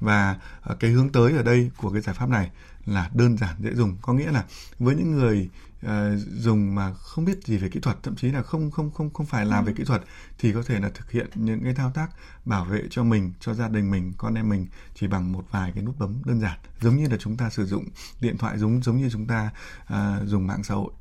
Và 0.00 0.36
uh, 0.70 0.80
cái 0.80 0.90
hướng 0.90 1.12
tới 1.12 1.32
ở 1.32 1.42
đây 1.42 1.70
của 1.76 1.90
cái 1.90 2.02
giải 2.02 2.14
pháp 2.14 2.28
này 2.28 2.50
là 2.86 3.10
đơn 3.14 3.38
giản 3.38 3.56
dễ 3.58 3.74
dùng. 3.74 3.96
Có 4.02 4.12
nghĩa 4.12 4.32
là 4.32 4.44
với 4.78 4.94
những 4.94 5.10
người 5.10 5.48
uh, 5.86 5.90
dùng 6.36 6.74
mà 6.74 6.92
không 6.92 7.24
biết 7.24 7.44
gì 7.44 7.56
về 7.56 7.68
kỹ 7.68 7.80
thuật 7.80 8.02
thậm 8.02 8.16
chí 8.16 8.28
là 8.28 8.42
không 8.42 8.70
không 8.70 8.90
không 8.90 9.10
không 9.12 9.26
phải 9.26 9.46
làm 9.46 9.64
về 9.64 9.72
kỹ 9.76 9.84
thuật 9.84 10.02
thì 10.38 10.52
có 10.52 10.62
thể 10.66 10.80
là 10.80 10.90
thực 10.94 11.10
hiện 11.10 11.26
những 11.34 11.64
cái 11.64 11.74
thao 11.74 11.90
tác 11.90 12.10
bảo 12.44 12.64
vệ 12.64 12.82
cho 12.90 13.04
mình 13.04 13.32
cho 13.40 13.54
gia 13.54 13.68
đình 13.68 13.90
mình 13.90 14.12
con 14.18 14.34
em 14.34 14.48
mình 14.48 14.66
chỉ 14.94 15.06
bằng 15.06 15.32
một 15.32 15.44
vài 15.50 15.72
cái 15.74 15.84
nút 15.84 15.98
bấm 15.98 16.22
đơn 16.24 16.40
giản. 16.40 16.58
Giống 16.80 16.96
như 16.96 17.08
là 17.08 17.16
chúng 17.16 17.36
ta 17.36 17.50
sử 17.50 17.66
dụng 17.66 17.84
điện 18.20 18.38
thoại 18.38 18.58
giống 18.58 18.82
giống 18.82 18.96
như 18.96 19.10
chúng 19.10 19.26
ta 19.26 19.50
uh, 19.82 20.28
dùng 20.28 20.46
mạng 20.46 20.64
xã 20.64 20.74
hội 20.74 20.92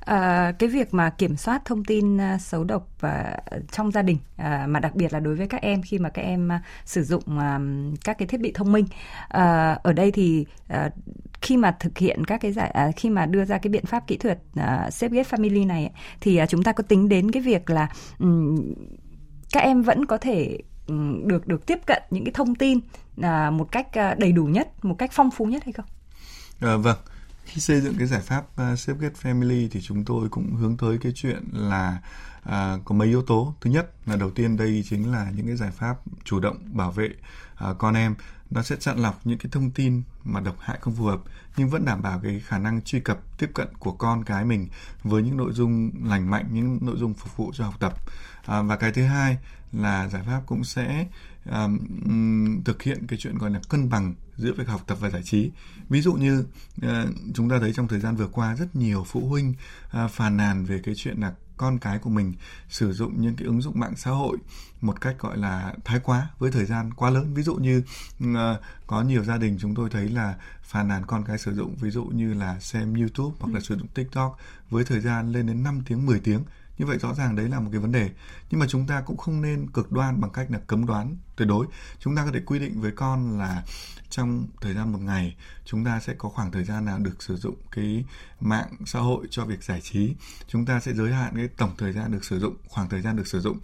À, 0.00 0.52
cái 0.58 0.68
việc 0.68 0.94
mà 0.94 1.10
kiểm 1.10 1.36
soát 1.36 1.64
thông 1.64 1.84
tin 1.84 2.18
ờ, 2.18 2.38
xấu 2.38 2.64
độc 2.64 2.88
uh, 3.06 3.10
trong 3.72 3.90
gia 3.90 4.02
đình 4.02 4.18
uh, 4.40 4.68
mà 4.68 4.80
đặc 4.80 4.94
biệt 4.94 5.12
là 5.12 5.20
đối 5.20 5.34
với 5.34 5.46
các 5.48 5.62
em 5.62 5.82
khi 5.82 5.98
mà 5.98 6.08
các 6.08 6.22
em 6.22 6.48
uh, 6.48 6.60
sử 6.84 7.04
dụng 7.04 7.22
uh, 7.26 7.98
các 8.04 8.18
cái 8.18 8.28
thiết 8.28 8.40
bị 8.40 8.52
thông 8.52 8.72
minh 8.72 8.84
uh, 8.84 9.82
ở 9.82 9.92
đây 9.92 10.10
thì 10.12 10.46
uh, 10.72 10.92
khi 11.40 11.56
mà 11.56 11.76
thực 11.80 11.98
hiện 11.98 12.24
các 12.24 12.40
cái 12.40 12.52
giải 12.52 12.74
uh, 12.88 12.96
khi 12.96 13.10
mà 13.10 13.26
đưa 13.26 13.44
ra 13.44 13.58
cái 13.58 13.70
biện 13.70 13.86
pháp 13.86 14.06
kỹ 14.06 14.16
thuật 14.16 14.38
uh, 14.58 14.64
Safegate 14.64 15.22
Family 15.22 15.66
này 15.66 15.84
ấy, 15.84 15.92
thì 16.20 16.42
uh, 16.42 16.48
chúng 16.48 16.62
ta 16.62 16.72
có 16.72 16.82
tính 16.82 17.08
đến 17.08 17.30
cái 17.30 17.42
việc 17.42 17.70
là 17.70 17.88
um, 18.18 18.58
các 19.52 19.60
em 19.60 19.82
vẫn 19.82 20.06
có 20.06 20.18
thể 20.18 20.58
ừ, 20.86 20.94
được 21.24 21.46
được 21.46 21.66
tiếp 21.66 21.78
cận 21.86 22.02
những 22.10 22.24
cái 22.24 22.32
thông 22.34 22.54
tin 22.54 22.78
uh, 23.20 23.52
một 23.52 23.72
cách 23.72 23.86
uh, 23.86 24.18
đầy 24.18 24.32
đủ 24.32 24.44
nhất, 24.44 24.84
một 24.84 24.94
cách 24.98 25.10
phong 25.12 25.30
phú 25.30 25.44
nhất 25.44 25.64
hay 25.64 25.72
không? 25.72 25.86
À, 26.60 26.76
vâng 26.76 26.96
khi 27.44 27.60
xây 27.60 27.80
dựng 27.80 27.94
cái 27.98 28.06
giải 28.06 28.20
pháp 28.20 28.44
ờ, 28.56 28.72
uh, 28.72 28.78
Safegate 28.78 29.10
Family 29.22 29.68
thì 29.70 29.80
chúng 29.80 30.04
tôi 30.04 30.28
cũng 30.28 30.54
hướng 30.54 30.76
tới 30.76 30.98
cái 30.98 31.12
chuyện 31.14 31.44
là 31.52 32.00
uh, 32.42 32.84
có 32.84 32.94
mấy 32.94 33.08
yếu 33.08 33.22
tố. 33.22 33.54
Thứ 33.60 33.70
nhất 33.70 33.90
là 34.06 34.16
đầu 34.16 34.30
tiên 34.30 34.56
đây 34.56 34.84
chính 34.88 35.12
là 35.12 35.30
những 35.36 35.46
cái 35.46 35.56
giải 35.56 35.70
pháp 35.70 35.96
chủ 36.24 36.40
động 36.40 36.58
bảo 36.72 36.90
vệ 36.90 37.08
uh, 37.70 37.78
con 37.78 37.94
em. 37.94 38.14
Nó 38.50 38.62
sẽ 38.62 38.76
chặn 38.76 38.98
lọc 38.98 39.20
những 39.24 39.38
cái 39.38 39.50
thông 39.52 39.70
tin 39.70 40.02
mà 40.24 40.40
độc 40.40 40.56
hại 40.60 40.78
không 40.80 40.94
phù 40.94 41.04
hợp 41.04 41.20
nhưng 41.56 41.68
vẫn 41.68 41.84
đảm 41.84 42.02
bảo 42.02 42.20
cái 42.22 42.40
khả 42.46 42.58
năng 42.58 42.82
truy 42.82 43.00
cập 43.00 43.38
tiếp 43.38 43.50
cận 43.54 43.68
của 43.78 43.92
con 43.92 44.24
cái 44.24 44.44
mình 44.44 44.68
với 45.04 45.22
những 45.22 45.36
nội 45.36 45.52
dung 45.52 45.90
lành 46.04 46.30
mạnh, 46.30 46.46
những 46.52 46.78
nội 46.80 46.96
dung 46.98 47.14
phục 47.14 47.36
vụ 47.36 47.52
cho 47.54 47.64
học 47.64 47.74
tập. 47.80 47.94
À, 48.46 48.62
và 48.62 48.76
cái 48.76 48.92
thứ 48.92 49.04
hai 49.04 49.36
là 49.72 50.08
giải 50.08 50.22
pháp 50.26 50.42
cũng 50.46 50.64
sẽ 50.64 51.06
um, 51.50 52.62
thực 52.64 52.82
hiện 52.82 53.06
cái 53.06 53.18
chuyện 53.18 53.38
gọi 53.38 53.50
là 53.50 53.60
cân 53.68 53.88
bằng 53.88 54.14
giữa 54.36 54.52
việc 54.52 54.68
học 54.68 54.80
tập 54.86 54.98
và 55.00 55.10
giải 55.10 55.22
trí. 55.22 55.50
Ví 55.88 56.00
dụ 56.00 56.12
như 56.12 56.44
uh, 56.86 56.90
chúng 57.34 57.48
ta 57.48 57.58
thấy 57.58 57.72
trong 57.72 57.88
thời 57.88 58.00
gian 58.00 58.16
vừa 58.16 58.28
qua 58.28 58.56
rất 58.56 58.76
nhiều 58.76 59.04
phụ 59.08 59.28
huynh 59.28 59.54
uh, 60.04 60.10
phàn 60.10 60.36
nàn 60.36 60.64
về 60.64 60.80
cái 60.84 60.94
chuyện 60.94 61.20
là 61.20 61.32
con 61.56 61.78
cái 61.78 61.98
của 61.98 62.10
mình 62.10 62.34
sử 62.68 62.92
dụng 62.92 63.20
những 63.20 63.36
cái 63.36 63.46
ứng 63.46 63.62
dụng 63.62 63.80
mạng 63.80 63.96
xã 63.96 64.10
hội 64.10 64.36
một 64.80 65.00
cách 65.00 65.16
gọi 65.18 65.38
là 65.38 65.74
thái 65.84 66.00
quá 66.00 66.28
với 66.38 66.50
thời 66.50 66.64
gian 66.64 66.94
quá 66.94 67.10
lớn 67.10 67.34
ví 67.34 67.42
dụ 67.42 67.54
như 67.54 67.82
uh, 68.24 68.36
có 68.86 69.02
nhiều 69.02 69.24
gia 69.24 69.36
đình 69.36 69.56
chúng 69.60 69.74
tôi 69.74 69.90
thấy 69.90 70.08
là 70.08 70.34
phàn 70.62 70.88
nàn 70.88 71.06
con 71.06 71.24
cái 71.24 71.38
sử 71.38 71.54
dụng 71.54 71.76
ví 71.80 71.90
dụ 71.90 72.04
như 72.04 72.34
là 72.34 72.60
xem 72.60 72.94
YouTube 72.94 73.36
hoặc 73.40 73.52
là 73.52 73.58
ừ. 73.58 73.64
sử 73.64 73.76
dụng 73.76 73.88
TikTok 73.94 74.38
với 74.70 74.84
thời 74.84 75.00
gian 75.00 75.32
lên 75.32 75.46
đến 75.46 75.62
5 75.62 75.82
tiếng 75.86 76.06
10 76.06 76.20
tiếng 76.20 76.42
như 76.78 76.86
vậy 76.86 76.98
rõ 76.98 77.14
ràng 77.14 77.36
đấy 77.36 77.48
là 77.48 77.60
một 77.60 77.68
cái 77.72 77.80
vấn 77.80 77.92
đề. 77.92 78.10
Nhưng 78.50 78.60
mà 78.60 78.66
chúng 78.68 78.86
ta 78.86 79.00
cũng 79.00 79.16
không 79.16 79.42
nên 79.42 79.70
cực 79.70 79.92
đoan 79.92 80.20
bằng 80.20 80.30
cách 80.30 80.50
là 80.50 80.58
cấm 80.66 80.86
đoán 80.86 81.16
tuyệt 81.36 81.48
đối. 81.48 81.66
Chúng 81.98 82.16
ta 82.16 82.24
có 82.24 82.30
thể 82.32 82.40
quy 82.46 82.58
định 82.58 82.80
với 82.80 82.92
con 82.96 83.38
là 83.38 83.64
trong 84.10 84.46
thời 84.60 84.74
gian 84.74 84.92
một 84.92 85.00
ngày, 85.00 85.36
chúng 85.64 85.84
ta 85.84 86.00
sẽ 86.00 86.14
có 86.18 86.28
khoảng 86.28 86.52
thời 86.52 86.64
gian 86.64 86.84
nào 86.84 86.98
được 86.98 87.22
sử 87.22 87.36
dụng 87.36 87.54
cái 87.70 88.04
mạng 88.40 88.68
xã 88.86 88.98
hội 88.98 89.26
cho 89.30 89.44
việc 89.44 89.64
giải 89.64 89.80
trí. 89.80 90.14
Chúng 90.46 90.66
ta 90.66 90.80
sẽ 90.80 90.92
giới 90.92 91.12
hạn 91.12 91.36
cái 91.36 91.48
tổng 91.48 91.74
thời 91.78 91.92
gian 91.92 92.12
được 92.12 92.24
sử 92.24 92.40
dụng, 92.40 92.56
khoảng 92.68 92.88
thời 92.88 93.02
gian 93.02 93.16
được 93.16 93.26
sử 93.26 93.40
dụng. 93.40 93.58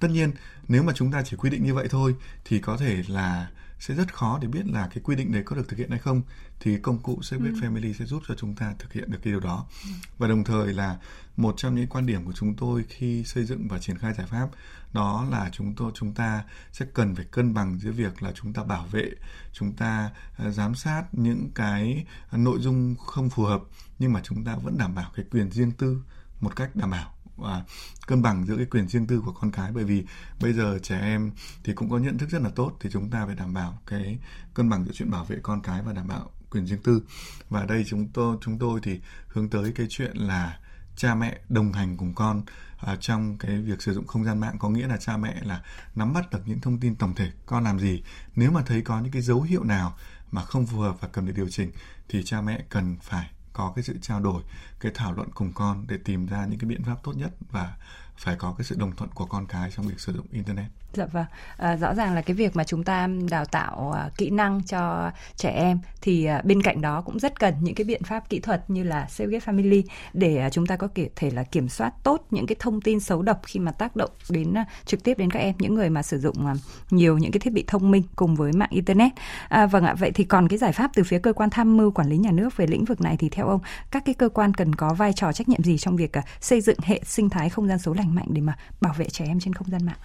Tất 0.00 0.08
nhiên, 0.10 0.32
nếu 0.68 0.82
mà 0.82 0.92
chúng 0.96 1.12
ta 1.12 1.22
chỉ 1.22 1.36
quy 1.36 1.50
định 1.50 1.64
như 1.64 1.74
vậy 1.74 1.88
thôi, 1.90 2.14
thì 2.44 2.58
có 2.58 2.76
thể 2.76 3.02
là 3.08 3.50
sẽ 3.80 3.94
rất 3.94 4.14
khó 4.14 4.38
để 4.42 4.48
biết 4.48 4.66
là 4.66 4.88
cái 4.94 4.98
quy 5.04 5.16
định 5.16 5.32
đấy 5.32 5.42
có 5.46 5.56
được 5.56 5.68
thực 5.68 5.78
hiện 5.78 5.90
hay 5.90 5.98
không 5.98 6.22
thì 6.60 6.78
công 6.78 6.98
cụ 6.98 7.18
Safegate 7.20 7.54
ừ. 7.54 7.60
Family 7.60 7.92
sẽ 7.92 8.04
giúp 8.04 8.22
cho 8.28 8.34
chúng 8.34 8.54
ta 8.54 8.74
thực 8.78 8.92
hiện 8.92 9.10
được 9.10 9.18
cái 9.22 9.32
điều 9.32 9.40
đó 9.40 9.66
ừ. 9.84 9.90
và 10.18 10.28
đồng 10.28 10.44
thời 10.44 10.74
là 10.74 10.98
một 11.36 11.54
trong 11.56 11.74
những 11.74 11.86
quan 11.86 12.06
điểm 12.06 12.24
của 12.24 12.32
chúng 12.32 12.54
tôi 12.54 12.84
khi 12.88 13.24
xây 13.24 13.44
dựng 13.44 13.68
và 13.68 13.78
triển 13.78 13.98
khai 13.98 14.14
giải 14.14 14.26
pháp 14.26 14.48
đó 14.92 15.26
là 15.30 15.50
chúng 15.52 15.74
tôi 15.74 15.92
chúng 15.94 16.14
ta 16.14 16.44
sẽ 16.72 16.86
cần 16.94 17.14
phải 17.14 17.24
cân 17.24 17.54
bằng 17.54 17.78
giữa 17.78 17.92
việc 17.92 18.22
là 18.22 18.32
chúng 18.34 18.52
ta 18.52 18.64
bảo 18.64 18.86
vệ 18.86 19.10
chúng 19.52 19.72
ta 19.72 20.10
uh, 20.46 20.54
giám 20.54 20.74
sát 20.74 21.04
những 21.12 21.50
cái 21.54 22.06
nội 22.32 22.58
dung 22.60 22.96
không 22.96 23.30
phù 23.30 23.44
hợp 23.44 23.62
nhưng 23.98 24.12
mà 24.12 24.20
chúng 24.24 24.44
ta 24.44 24.56
vẫn 24.56 24.78
đảm 24.78 24.94
bảo 24.94 25.10
cái 25.14 25.24
quyền 25.30 25.50
riêng 25.50 25.72
tư 25.72 26.02
một 26.40 26.56
cách 26.56 26.76
đảm 26.76 26.90
bảo 26.90 27.14
và 27.38 27.64
cân 28.06 28.22
bằng 28.22 28.46
giữa 28.46 28.56
cái 28.56 28.66
quyền 28.66 28.88
riêng 28.88 29.06
tư 29.06 29.22
của 29.24 29.32
con 29.32 29.50
cái. 29.50 29.72
Bởi 29.72 29.84
vì 29.84 30.04
bây 30.40 30.52
giờ 30.52 30.78
trẻ 30.82 31.00
em 31.00 31.32
thì 31.64 31.72
cũng 31.72 31.90
có 31.90 31.98
nhận 31.98 32.18
thức 32.18 32.30
rất 32.30 32.42
là 32.42 32.50
tốt 32.50 32.72
thì 32.80 32.90
chúng 32.92 33.10
ta 33.10 33.26
phải 33.26 33.34
đảm 33.34 33.54
bảo 33.54 33.78
cái 33.86 34.18
cân 34.54 34.68
bằng 34.68 34.84
giữa 34.84 34.92
chuyện 34.94 35.10
bảo 35.10 35.24
vệ 35.24 35.36
con 35.42 35.62
cái 35.62 35.82
và 35.82 35.92
đảm 35.92 36.08
bảo 36.08 36.30
quyền 36.50 36.66
riêng 36.66 36.82
tư. 36.82 37.02
Và 37.48 37.64
đây 37.64 37.84
chúng 37.86 38.08
tôi 38.08 38.36
chúng 38.40 38.58
tôi 38.58 38.80
thì 38.82 39.00
hướng 39.28 39.50
tới 39.50 39.72
cái 39.72 39.86
chuyện 39.90 40.16
là 40.16 40.58
cha 40.96 41.14
mẹ 41.14 41.40
đồng 41.48 41.72
hành 41.72 41.96
cùng 41.96 42.14
con 42.14 42.42
à, 42.78 42.96
trong 43.00 43.38
cái 43.38 43.58
việc 43.58 43.82
sử 43.82 43.94
dụng 43.94 44.06
không 44.06 44.24
gian 44.24 44.40
mạng. 44.40 44.56
Có 44.58 44.68
nghĩa 44.68 44.86
là 44.86 44.96
cha 44.96 45.16
mẹ 45.16 45.42
là 45.42 45.62
nắm 45.94 46.12
bắt 46.12 46.30
được 46.30 46.40
những 46.46 46.60
thông 46.60 46.80
tin 46.80 46.96
tổng 46.96 47.14
thể 47.14 47.30
con 47.46 47.64
làm 47.64 47.78
gì. 47.78 48.02
Nếu 48.36 48.50
mà 48.50 48.62
thấy 48.66 48.82
có 48.82 49.00
những 49.00 49.12
cái 49.12 49.22
dấu 49.22 49.42
hiệu 49.42 49.64
nào 49.64 49.96
mà 50.30 50.44
không 50.44 50.66
phù 50.66 50.78
hợp 50.78 50.96
và 51.00 51.08
cần 51.08 51.26
để 51.26 51.32
điều 51.32 51.48
chỉnh 51.48 51.70
thì 52.08 52.22
cha 52.24 52.40
mẹ 52.40 52.64
cần 52.68 52.96
phải 53.02 53.30
có 53.58 53.72
cái 53.76 53.82
sự 53.82 53.98
trao 54.00 54.20
đổi, 54.20 54.42
cái 54.80 54.92
thảo 54.94 55.12
luận 55.12 55.28
cùng 55.34 55.52
con 55.54 55.84
để 55.88 55.98
tìm 56.04 56.26
ra 56.26 56.46
những 56.46 56.58
cái 56.58 56.68
biện 56.68 56.82
pháp 56.84 56.96
tốt 57.02 57.12
nhất 57.16 57.30
và 57.50 57.76
phải 58.18 58.36
có 58.36 58.54
cái 58.58 58.64
sự 58.64 58.76
đồng 58.78 58.96
thuận 58.96 59.10
của 59.10 59.26
con 59.26 59.46
cái 59.46 59.70
trong 59.76 59.86
việc 59.86 60.00
sử 60.00 60.12
dụng 60.12 60.26
internet. 60.32 60.66
Dạ 60.92 61.06
vâng, 61.06 61.26
à, 61.56 61.76
rõ 61.76 61.94
ràng 61.94 62.14
là 62.14 62.20
cái 62.20 62.34
việc 62.34 62.56
mà 62.56 62.64
chúng 62.64 62.84
ta 62.84 63.08
đào 63.30 63.44
tạo 63.44 63.92
à, 63.92 64.10
kỹ 64.16 64.30
năng 64.30 64.62
cho 64.62 65.10
trẻ 65.36 65.50
em 65.50 65.78
thì 66.00 66.24
à, 66.24 66.42
bên 66.44 66.62
cạnh 66.62 66.80
đó 66.80 67.00
cũng 67.00 67.18
rất 67.18 67.40
cần 67.40 67.54
những 67.60 67.74
cái 67.74 67.84
biện 67.84 68.02
pháp 68.02 68.28
kỹ 68.28 68.40
thuật 68.40 68.70
như 68.70 68.82
là 68.82 69.06
Safe 69.16 69.38
Family 69.38 69.82
để 70.12 70.36
à, 70.36 70.50
chúng 70.50 70.66
ta 70.66 70.76
có 70.76 70.88
thể 71.16 71.30
là 71.30 71.42
kiểm 71.42 71.68
soát 71.68 71.92
tốt 72.02 72.26
những 72.30 72.46
cái 72.46 72.56
thông 72.58 72.80
tin 72.80 73.00
xấu 73.00 73.22
độc 73.22 73.40
khi 73.46 73.60
mà 73.60 73.72
tác 73.72 73.96
động 73.96 74.10
đến 74.30 74.54
à, 74.54 74.64
trực 74.86 75.04
tiếp 75.04 75.18
đến 75.18 75.30
các 75.30 75.40
em 75.40 75.54
những 75.58 75.74
người 75.74 75.90
mà 75.90 76.02
sử 76.02 76.18
dụng 76.18 76.46
à, 76.46 76.54
nhiều 76.90 77.18
những 77.18 77.32
cái 77.32 77.40
thiết 77.40 77.52
bị 77.52 77.64
thông 77.66 77.90
minh 77.90 78.02
cùng 78.16 78.36
với 78.36 78.52
mạng 78.52 78.70
internet. 78.72 79.12
À, 79.48 79.66
vâng 79.66 79.84
ạ, 79.84 79.94
vậy 79.94 80.10
thì 80.14 80.24
còn 80.24 80.48
cái 80.48 80.58
giải 80.58 80.72
pháp 80.72 80.90
từ 80.94 81.02
phía 81.04 81.18
cơ 81.18 81.32
quan 81.32 81.50
tham 81.50 81.76
mưu 81.76 81.90
quản 81.90 82.08
lý 82.08 82.16
nhà 82.16 82.30
nước 82.32 82.56
về 82.56 82.66
lĩnh 82.66 82.84
vực 82.84 83.00
này 83.00 83.16
thì 83.16 83.28
theo 83.28 83.48
ông 83.48 83.60
các 83.90 84.04
cái 84.04 84.14
cơ 84.14 84.28
quan 84.28 84.54
cần 84.54 84.74
có 84.74 84.94
vai 84.94 85.12
trò 85.12 85.32
trách 85.32 85.48
nhiệm 85.48 85.62
gì 85.62 85.78
trong 85.78 85.96
việc 85.96 86.16
à, 86.16 86.22
xây 86.40 86.60
dựng 86.60 86.78
hệ 86.82 87.00
sinh 87.04 87.30
thái 87.30 87.48
không 87.48 87.68
gian 87.68 87.78
số 87.78 87.92
lành 87.92 88.07
mạnh 88.14 88.26
để 88.30 88.40
mà 88.40 88.56
bảo 88.80 88.94
vệ 88.98 89.08
trẻ 89.08 89.24
em 89.24 89.40
trên 89.40 89.54
không 89.54 89.70
gian 89.70 89.86
mạng? 89.86 89.98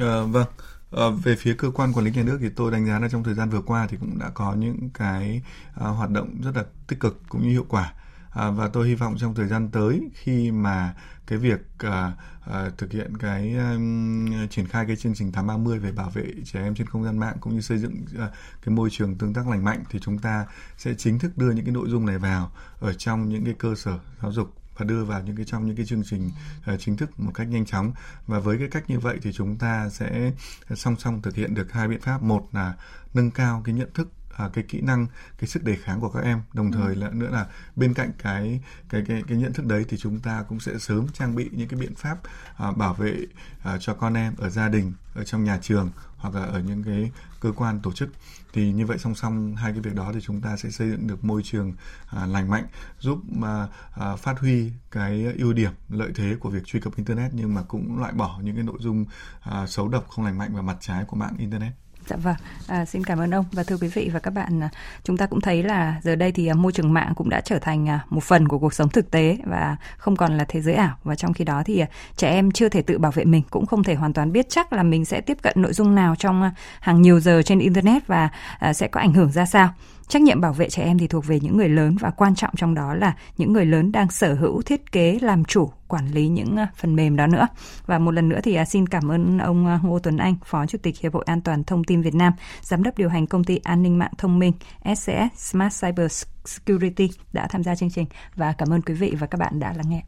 À, 0.00 0.22
vâng. 0.22 0.46
À, 0.92 1.04
về 1.22 1.36
phía 1.36 1.54
cơ 1.54 1.70
quan 1.70 1.92
quản 1.92 2.04
lý 2.04 2.12
nhà 2.12 2.22
nước 2.22 2.38
thì 2.40 2.48
tôi 2.56 2.72
đánh 2.72 2.86
giá 2.86 2.98
là 2.98 3.08
trong 3.08 3.24
thời 3.24 3.34
gian 3.34 3.50
vừa 3.50 3.60
qua 3.60 3.86
thì 3.90 3.96
cũng 4.00 4.18
đã 4.18 4.30
có 4.34 4.54
những 4.54 4.90
cái 4.94 5.42
à, 5.74 5.86
hoạt 5.86 6.10
động 6.10 6.40
rất 6.42 6.56
là 6.56 6.64
tích 6.86 7.00
cực 7.00 7.22
cũng 7.28 7.42
như 7.42 7.48
hiệu 7.48 7.66
quả 7.68 7.92
à, 8.30 8.50
và 8.50 8.68
tôi 8.68 8.88
hy 8.88 8.94
vọng 8.94 9.14
trong 9.18 9.34
thời 9.34 9.46
gian 9.46 9.68
tới 9.68 10.00
khi 10.14 10.50
mà 10.50 10.94
cái 11.26 11.38
việc 11.38 11.60
à, 11.78 12.12
à, 12.46 12.70
thực 12.78 12.92
hiện 12.92 13.16
cái 13.16 13.54
um, 13.54 14.48
triển 14.48 14.66
khai 14.66 14.84
cái 14.86 14.96
chương 14.96 15.14
trình 15.14 15.32
830 15.32 15.78
về 15.78 15.92
bảo 15.92 16.10
vệ 16.10 16.24
trẻ 16.44 16.62
em 16.62 16.74
trên 16.74 16.86
không 16.86 17.04
gian 17.04 17.18
mạng 17.18 17.36
cũng 17.40 17.54
như 17.54 17.60
xây 17.60 17.78
dựng 17.78 17.94
à, 18.18 18.30
cái 18.62 18.74
môi 18.74 18.90
trường 18.90 19.14
tương 19.14 19.34
tác 19.34 19.48
lành 19.48 19.64
mạnh 19.64 19.84
thì 19.90 19.98
chúng 20.02 20.18
ta 20.18 20.46
sẽ 20.78 20.94
chính 20.98 21.18
thức 21.18 21.38
đưa 21.38 21.50
những 21.50 21.64
cái 21.64 21.74
nội 21.74 21.88
dung 21.88 22.06
này 22.06 22.18
vào 22.18 22.50
ở 22.80 22.92
trong 22.92 23.28
những 23.28 23.44
cái 23.44 23.54
cơ 23.58 23.74
sở 23.74 23.98
giáo 24.22 24.32
dục 24.32 24.54
và 24.76 24.84
đưa 24.84 25.04
vào 25.04 25.22
những 25.22 25.36
cái 25.36 25.44
trong 25.44 25.66
những 25.66 25.76
cái 25.76 25.86
chương 25.86 26.02
trình 26.04 26.30
uh, 26.72 26.80
chính 26.80 26.96
thức 26.96 27.20
một 27.20 27.32
cách 27.34 27.48
nhanh 27.48 27.66
chóng. 27.66 27.92
Và 28.26 28.38
với 28.38 28.58
cái 28.58 28.68
cách 28.68 28.84
như 28.90 28.98
vậy 28.98 29.18
thì 29.22 29.32
chúng 29.32 29.56
ta 29.56 29.88
sẽ 29.88 30.32
song 30.74 30.96
song 30.98 31.22
thực 31.22 31.34
hiện 31.34 31.54
được 31.54 31.72
hai 31.72 31.88
biện 31.88 32.00
pháp. 32.00 32.22
Một 32.22 32.48
là 32.52 32.74
nâng 33.14 33.30
cao 33.30 33.62
cái 33.64 33.74
nhận 33.74 33.88
thức 33.94 34.08
à, 34.36 34.50
cái 34.52 34.64
kỹ 34.68 34.80
năng 34.80 35.06
cái 35.38 35.48
sức 35.48 35.64
đề 35.64 35.76
kháng 35.76 36.00
của 36.00 36.10
các 36.10 36.20
em. 36.20 36.42
Đồng 36.52 36.72
thời 36.72 36.94
ừ. 36.94 37.00
là 37.00 37.10
nữa 37.10 37.30
là 37.32 37.46
bên 37.76 37.94
cạnh 37.94 38.10
cái 38.18 38.60
cái 38.88 39.02
cái 39.08 39.22
cái 39.28 39.38
nhận 39.38 39.52
thức 39.52 39.66
đấy 39.66 39.84
thì 39.88 39.96
chúng 39.96 40.20
ta 40.20 40.44
cũng 40.48 40.60
sẽ 40.60 40.78
sớm 40.78 41.06
trang 41.12 41.34
bị 41.34 41.50
những 41.52 41.68
cái 41.68 41.80
biện 41.80 41.94
pháp 41.94 42.18
à, 42.56 42.72
bảo 42.72 42.94
vệ 42.94 43.16
à, 43.62 43.78
cho 43.80 43.94
con 43.94 44.14
em 44.14 44.34
ở 44.38 44.48
gia 44.50 44.68
đình 44.68 44.92
ở 45.14 45.24
trong 45.24 45.44
nhà 45.44 45.58
trường 45.62 45.90
hoặc 46.16 46.34
là 46.34 46.42
ở 46.42 46.60
những 46.60 46.82
cái 46.82 47.10
cơ 47.40 47.52
quan 47.52 47.80
tổ 47.82 47.92
chức. 47.92 48.08
Thì 48.52 48.72
như 48.72 48.86
vậy 48.86 48.98
song 48.98 49.14
song 49.14 49.56
hai 49.56 49.72
cái 49.72 49.80
việc 49.80 49.94
đó 49.94 50.10
thì 50.14 50.20
chúng 50.22 50.40
ta 50.40 50.56
sẽ 50.56 50.70
xây 50.70 50.90
dựng 50.90 51.06
được 51.06 51.24
môi 51.24 51.42
trường 51.42 51.72
à, 52.06 52.26
lành 52.26 52.50
mạnh 52.50 52.66
giúp 52.98 53.18
mà 53.28 53.68
à, 53.94 54.16
phát 54.16 54.40
huy 54.40 54.70
cái 54.90 55.32
ưu 55.38 55.52
điểm 55.52 55.72
lợi 55.88 56.12
thế 56.14 56.36
của 56.40 56.50
việc 56.50 56.66
truy 56.66 56.80
cập 56.80 56.96
internet 56.96 57.34
nhưng 57.34 57.54
mà 57.54 57.62
cũng 57.62 57.98
loại 57.98 58.12
bỏ 58.12 58.40
những 58.42 58.54
cái 58.54 58.64
nội 58.64 58.78
dung 58.80 59.04
à, 59.40 59.66
xấu 59.66 59.88
độc 59.88 60.08
không 60.08 60.24
lành 60.24 60.38
mạnh 60.38 60.50
và 60.54 60.62
mặt 60.62 60.76
trái 60.80 61.04
của 61.04 61.16
mạng 61.16 61.34
internet. 61.38 61.72
Dạ 62.06 62.16
vâng, 62.16 62.36
à, 62.66 62.84
xin 62.84 63.04
cảm 63.04 63.18
ơn 63.18 63.34
ông 63.34 63.44
và 63.52 63.62
thưa 63.62 63.76
quý 63.80 63.88
vị 63.88 64.10
và 64.12 64.20
các 64.20 64.30
bạn, 64.30 64.62
à, 64.62 64.68
chúng 65.04 65.16
ta 65.16 65.26
cũng 65.26 65.40
thấy 65.40 65.62
là 65.62 66.00
giờ 66.02 66.16
đây 66.16 66.32
thì 66.32 66.46
à, 66.46 66.54
môi 66.54 66.72
trường 66.72 66.92
mạng 66.92 67.12
cũng 67.16 67.28
đã 67.28 67.40
trở 67.40 67.58
thành 67.58 67.88
à, 67.88 68.00
một 68.10 68.24
phần 68.24 68.48
của 68.48 68.58
cuộc 68.58 68.74
sống 68.74 68.88
thực 68.88 69.10
tế 69.10 69.38
và 69.44 69.76
không 69.96 70.16
còn 70.16 70.36
là 70.36 70.44
thế 70.48 70.60
giới 70.60 70.74
ảo 70.74 70.96
và 71.04 71.14
trong 71.14 71.32
khi 71.32 71.44
đó 71.44 71.62
thì 71.66 71.84
trẻ 72.16 72.30
em 72.30 72.50
chưa 72.50 72.68
thể 72.68 72.82
tự 72.82 72.98
bảo 72.98 73.12
vệ 73.12 73.24
mình 73.24 73.42
cũng 73.50 73.66
không 73.66 73.82
thể 73.82 73.94
hoàn 73.94 74.12
toàn 74.12 74.32
biết 74.32 74.46
chắc 74.48 74.72
là 74.72 74.82
mình 74.82 75.04
sẽ 75.04 75.20
tiếp 75.20 75.38
cận 75.42 75.54
nội 75.56 75.72
dung 75.72 75.94
nào 75.94 76.14
trong 76.18 76.50
hàng 76.80 77.02
nhiều 77.02 77.20
giờ 77.20 77.42
trên 77.42 77.58
internet 77.58 78.06
và 78.06 78.30
sẽ 78.74 78.88
có 78.88 79.00
ảnh 79.00 79.12
hưởng 79.12 79.32
ra 79.32 79.46
sao. 79.46 79.74
Trách 80.08 80.22
nhiệm 80.22 80.40
bảo 80.40 80.52
vệ 80.52 80.70
trẻ 80.70 80.82
em 80.82 80.98
thì 80.98 81.06
thuộc 81.06 81.26
về 81.26 81.40
những 81.40 81.56
người 81.56 81.68
lớn 81.68 81.96
và 82.00 82.10
quan 82.10 82.34
trọng 82.34 82.56
trong 82.56 82.74
đó 82.74 82.94
là 82.94 83.16
những 83.36 83.52
người 83.52 83.66
lớn 83.66 83.92
đang 83.92 84.10
sở 84.10 84.34
hữu 84.34 84.62
thiết 84.62 84.92
kế 84.92 85.18
làm 85.22 85.44
chủ 85.44 85.70
quản 85.88 86.10
lý 86.10 86.28
những 86.28 86.56
ờ, 86.56 86.66
phần 86.76 86.96
mềm 86.96 87.16
đó 87.16 87.26
nữa. 87.26 87.46
Và 87.86 87.98
một 87.98 88.10
lần 88.10 88.28
nữa 88.28 88.40
thì 88.42 88.54
à, 88.54 88.64
xin 88.64 88.86
cảm 88.86 89.10
ơn 89.10 89.38
ông 89.38 89.66
ờ, 89.66 89.78
Ngô 89.82 89.98
Tuấn 89.98 90.16
Anh, 90.16 90.34
Phó 90.44 90.66
Chủ 90.66 90.78
tịch 90.82 91.00
Hiệp 91.00 91.14
hội 91.14 91.24
An 91.26 91.40
toàn 91.40 91.64
Thông 91.64 91.84
tin 91.84 92.02
Việt 92.02 92.14
Nam, 92.14 92.32
Giám 92.62 92.82
đốc 92.82 92.98
điều 92.98 93.08
hành 93.08 93.26
công 93.26 93.44
ty 93.44 93.60
an 93.64 93.82
ninh 93.82 93.98
mạng 93.98 94.12
thông 94.18 94.38
minh 94.38 94.52
SCS 94.96 95.50
Smart 95.50 95.84
Cyber 95.84 96.24
Security 96.44 97.10
đã 97.32 97.46
tham 97.50 97.62
gia 97.62 97.74
chương 97.74 97.90
trình 97.90 98.06
và 98.34 98.52
cảm 98.52 98.72
ơn 98.72 98.82
quý 98.82 98.94
vị 98.94 99.14
và 99.18 99.26
các 99.26 99.38
bạn 99.38 99.60
đã 99.60 99.72
lắng 99.72 99.90
nghe. 99.90 100.02